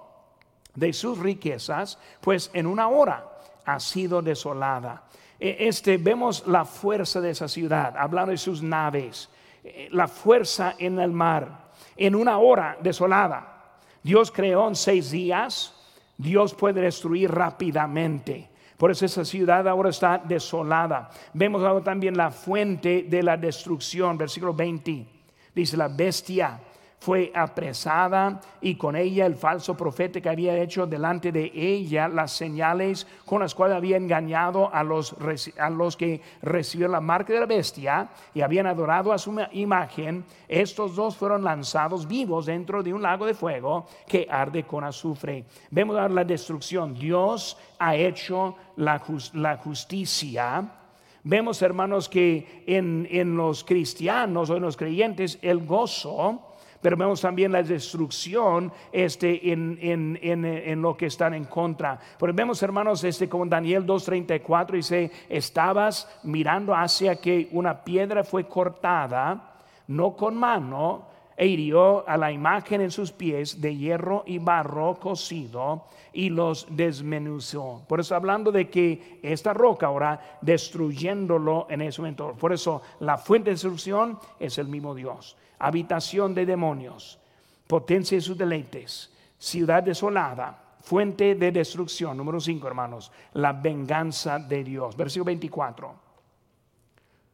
de 0.73 0.93
sus 0.93 1.19
riquezas, 1.19 1.99
pues 2.21 2.49
en 2.53 2.65
una 2.65 2.87
hora 2.87 3.27
ha 3.65 3.79
sido 3.81 4.21
desolada. 4.21 5.03
E, 5.39 5.67
este, 5.67 5.97
vemos 5.97 6.45
la 6.47 6.65
fuerza 6.65 7.21
de 7.21 7.31
esa 7.31 7.47
ciudad, 7.47 7.95
hablando 7.97 8.31
de 8.31 8.37
sus 8.37 8.61
naves, 8.61 9.29
eh, 9.63 9.87
la 9.91 10.07
fuerza 10.07 10.75
en 10.77 10.99
el 10.99 11.11
mar, 11.11 11.69
en 11.95 12.15
una 12.15 12.37
hora 12.37 12.77
desolada. 12.81 13.77
Dios 14.03 14.31
creó 14.31 14.67
en 14.67 14.75
seis 14.75 15.11
días, 15.11 15.73
Dios 16.17 16.53
puede 16.53 16.81
destruir 16.81 17.31
rápidamente. 17.31 18.49
Por 18.77 18.91
eso 18.91 19.05
esa 19.05 19.25
ciudad 19.25 19.67
ahora 19.67 19.89
está 19.89 20.17
desolada. 20.17 21.09
Vemos 21.33 21.63
ahora 21.63 21.83
también 21.83 22.15
la 22.15 22.31
fuente 22.31 23.03
de 23.03 23.23
la 23.23 23.35
destrucción, 23.35 24.17
versículo 24.17 24.53
20. 24.53 25.05
Dice 25.53 25.75
la 25.75 25.89
bestia 25.89 26.59
fue 26.99 27.31
apresada 27.33 28.41
y 28.61 28.75
con 28.75 28.95
ella 28.95 29.25
el 29.25 29.35
falso 29.35 29.75
profeta 29.75 30.19
que 30.19 30.29
había 30.29 30.57
hecho 30.57 30.85
delante 30.85 31.31
de 31.31 31.51
ella 31.55 32.07
las 32.07 32.33
señales 32.33 33.07
con 33.25 33.39
las 33.39 33.55
cuales 33.55 33.77
había 33.77 33.97
engañado 33.97 34.73
a 34.73 34.83
los, 34.83 35.15
a 35.57 35.69
los 35.69 35.95
que 35.95 36.21
recibieron 36.41 36.91
la 36.91 37.01
marca 37.01 37.33
de 37.33 37.39
la 37.39 37.45
bestia 37.45 38.09
y 38.33 38.41
habían 38.41 38.67
adorado 38.67 39.13
a 39.13 39.17
su 39.17 39.33
imagen. 39.53 40.25
Estos 40.47 40.95
dos 40.95 41.15
fueron 41.15 41.43
lanzados 41.43 42.07
vivos 42.07 42.45
dentro 42.45 42.83
de 42.83 42.93
un 42.93 43.01
lago 43.01 43.25
de 43.25 43.33
fuego 43.33 43.87
que 44.05 44.27
arde 44.29 44.63
con 44.63 44.83
azufre. 44.83 45.45
Vemos 45.71 46.11
la 46.11 46.23
destrucción. 46.25 46.93
Dios 46.93 47.57
ha 47.79 47.95
hecho 47.95 48.55
la, 48.75 49.01
la 49.33 49.57
justicia 49.57 50.75
Vemos, 51.23 51.61
hermanos, 51.61 52.07
que 52.07 52.63
en, 52.65 53.05
en, 53.11 53.35
los 53.35 53.65
cristianos 53.65 54.49
o 54.49 54.55
en 54.55 54.61
los 54.61 54.77
creyentes 54.77 55.37
el 55.41 55.59
gozo 55.65 56.48
pero 56.81 56.95
vemos 56.95 57.21
también 57.21 57.51
la 57.51 57.63
destrucción 57.63 58.71
este, 58.91 59.51
en, 59.51 59.77
en, 59.81 60.19
en, 60.21 60.45
en, 60.45 60.81
lo 60.81 60.95
que 60.95 61.07
están 61.07 61.33
en 61.33 61.45
contra. 61.45 61.99
Pero 62.17 62.33
vemos, 62.33 62.61
hermanos, 62.63 63.03
este, 63.03 63.27
como 63.27 63.45
Daniel 63.45 63.85
2.34 63.85 64.71
dice, 64.71 65.11
estabas 65.27 66.07
mirando 66.23 66.73
hacia 66.73 67.17
que 67.17 67.49
una 67.51 67.83
piedra 67.83 68.23
fue 68.23 68.47
cortada, 68.47 69.55
no 69.87 70.15
con 70.15 70.37
mano, 70.37 71.07
e 71.35 71.47
hirió 71.47 72.07
a 72.07 72.17
la 72.17 72.31
imagen 72.31 72.81
en 72.81 72.91
sus 72.91 73.13
pies 73.13 73.61
de 73.61 73.75
hierro 73.75 74.23
y 74.25 74.39
barro 74.39 74.95
cocido 74.95 75.85
y 76.11 76.29
los 76.29 76.67
desmenuzó. 76.69 77.81
Por 77.87 78.01
eso 78.01 78.13
hablando 78.13 78.51
de 78.51 78.69
que 78.69 79.19
esta 79.23 79.53
roca 79.53 79.87
ahora 79.87 80.37
destruyéndolo 80.41 81.67
en 81.69 81.81
ese 81.81 82.01
momento. 82.01 82.35
Por 82.37 82.51
eso 82.51 82.81
la 82.99 83.17
fuente 83.17 83.51
de 83.51 83.53
destrucción 83.53 84.19
es 84.37 84.57
el 84.57 84.67
mismo 84.67 84.93
Dios 84.93 85.37
habitación 85.59 86.33
de 86.33 86.45
demonios, 86.45 87.19
potencia 87.67 88.17
de 88.17 88.21
sus 88.21 88.37
deleites, 88.37 89.13
ciudad 89.37 89.83
desolada, 89.83 90.75
fuente 90.81 91.35
de 91.35 91.51
destrucción. 91.51 92.17
Número 92.17 92.39
5, 92.39 92.65
hermanos, 92.67 93.11
la 93.33 93.53
venganza 93.53 94.39
de 94.39 94.63
Dios. 94.63 94.95
Versículo 94.95 95.25
24. 95.25 95.93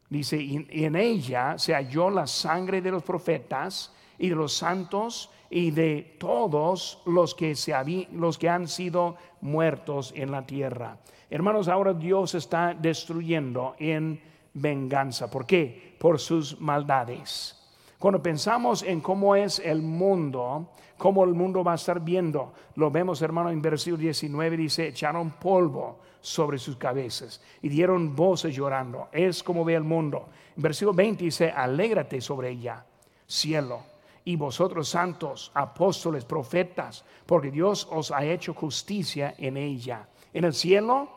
Dice, 0.08 0.36
y 0.36 0.84
en 0.84 0.96
ella 0.96 1.58
se 1.58 1.74
halló 1.74 2.10
la 2.10 2.26
sangre 2.26 2.80
de 2.80 2.90
los 2.90 3.02
profetas 3.02 3.92
y 4.18 4.28
de 4.28 4.36
los 4.36 4.52
santos 4.52 5.30
y 5.50 5.70
de 5.70 6.16
todos 6.18 7.02
los 7.06 7.34
que, 7.34 7.54
se 7.54 7.74
los 8.12 8.38
que 8.38 8.48
han 8.48 8.68
sido 8.68 9.16
muertos 9.40 10.12
en 10.16 10.30
la 10.30 10.46
tierra. 10.46 10.98
Hermanos, 11.30 11.68
ahora 11.68 11.92
Dios 11.92 12.34
está 12.34 12.74
destruyendo 12.74 13.74
en 13.78 14.20
venganza. 14.54 15.30
¿Por 15.30 15.46
qué? 15.46 15.96
Por 15.98 16.18
sus 16.18 16.60
maldades. 16.60 17.55
Cuando 17.98 18.22
pensamos 18.22 18.82
en 18.82 19.00
cómo 19.00 19.34
es 19.34 19.58
el 19.58 19.80
mundo, 19.80 20.70
cómo 20.98 21.24
el 21.24 21.32
mundo 21.32 21.64
va 21.64 21.72
a 21.72 21.76
estar 21.76 22.00
viendo, 22.00 22.52
lo 22.74 22.90
vemos, 22.90 23.22
hermano, 23.22 23.50
en 23.50 23.62
versículo 23.62 24.02
19 24.02 24.56
dice, 24.56 24.88
echaron 24.88 25.30
polvo 25.30 26.00
sobre 26.20 26.58
sus 26.58 26.76
cabezas 26.76 27.40
y 27.62 27.68
dieron 27.68 28.14
voces 28.14 28.54
llorando. 28.54 29.08
Es 29.12 29.42
como 29.42 29.64
ve 29.64 29.74
el 29.74 29.84
mundo. 29.84 30.28
Versículo 30.56 30.94
20 30.94 31.24
dice, 31.24 31.50
alégrate 31.50 32.20
sobre 32.20 32.50
ella, 32.50 32.84
cielo, 33.26 33.80
y 34.24 34.36
vosotros 34.36 34.88
santos, 34.88 35.52
apóstoles, 35.54 36.24
profetas, 36.24 37.04
porque 37.24 37.50
Dios 37.50 37.88
os 37.90 38.10
ha 38.10 38.24
hecho 38.24 38.52
justicia 38.52 39.34
en 39.38 39.56
ella. 39.56 40.08
En 40.34 40.44
el 40.44 40.52
cielo 40.52 41.08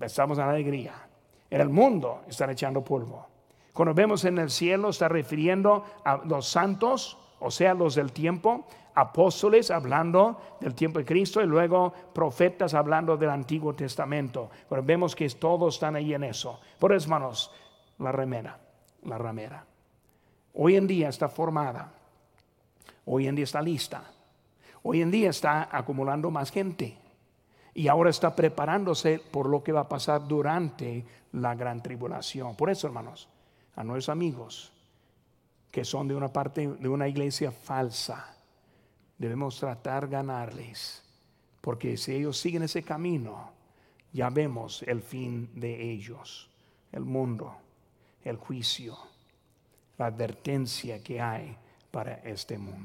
estamos 0.00 0.38
en 0.38 0.44
alegría. 0.44 1.08
En 1.48 1.60
el 1.62 1.70
mundo 1.70 2.20
están 2.28 2.50
echando 2.50 2.84
polvo. 2.84 3.29
Cuando 3.72 3.94
vemos 3.94 4.24
en 4.24 4.38
el 4.38 4.50
cielo 4.50 4.90
está 4.90 5.08
refiriendo 5.08 5.84
a 6.04 6.16
los 6.24 6.48
santos, 6.48 7.18
o 7.38 7.50
sea, 7.50 7.74
los 7.74 7.94
del 7.94 8.12
tiempo, 8.12 8.66
apóstoles 8.94 9.70
hablando 9.70 10.40
del 10.60 10.74
tiempo 10.74 10.98
de 10.98 11.04
Cristo 11.04 11.40
y 11.40 11.46
luego 11.46 11.92
profetas 12.12 12.74
hablando 12.74 13.16
del 13.16 13.30
Antiguo 13.30 13.74
Testamento. 13.74 14.50
Pero 14.68 14.82
vemos 14.82 15.14
que 15.14 15.28
todos 15.30 15.74
están 15.74 15.96
ahí 15.96 16.14
en 16.14 16.24
eso. 16.24 16.60
Por 16.78 16.92
eso, 16.92 17.06
hermanos, 17.06 17.50
la 17.98 18.12
remera, 18.12 18.58
la 19.04 19.18
ramera. 19.18 19.64
Hoy 20.54 20.76
en 20.76 20.86
día 20.86 21.08
está 21.08 21.28
formada. 21.28 21.92
Hoy 23.06 23.26
en 23.26 23.36
día 23.36 23.44
está 23.44 23.62
lista. 23.62 24.02
Hoy 24.82 25.02
en 25.02 25.10
día 25.10 25.30
está 25.30 25.68
acumulando 25.70 26.30
más 26.30 26.50
gente. 26.50 26.98
Y 27.72 27.88
ahora 27.88 28.10
está 28.10 28.34
preparándose 28.34 29.18
por 29.18 29.48
lo 29.48 29.62
que 29.62 29.72
va 29.72 29.80
a 29.80 29.88
pasar 29.88 30.26
durante 30.26 31.04
la 31.32 31.54
gran 31.54 31.82
tribulación. 31.82 32.56
Por 32.56 32.68
eso, 32.68 32.86
hermanos, 32.86 33.28
a 33.80 33.84
nuestros 33.84 34.10
amigos 34.10 34.72
que 35.70 35.86
son 35.86 36.06
de 36.06 36.14
una 36.14 36.28
parte 36.28 36.68
de 36.68 36.88
una 36.88 37.08
iglesia 37.08 37.50
falsa, 37.50 38.36
debemos 39.16 39.58
tratar 39.58 40.06
ganarles, 40.06 41.02
porque 41.62 41.96
si 41.96 42.12
ellos 42.12 42.38
siguen 42.38 42.64
ese 42.64 42.82
camino, 42.82 43.52
ya 44.12 44.28
vemos 44.28 44.82
el 44.82 45.00
fin 45.00 45.48
de 45.54 45.92
ellos, 45.92 46.50
el 46.92 47.04
mundo, 47.04 47.56
el 48.22 48.36
juicio, 48.36 48.98
la 49.96 50.06
advertencia 50.06 51.02
que 51.02 51.20
hay 51.20 51.56
para 51.90 52.14
este 52.16 52.58
mundo. 52.58 52.76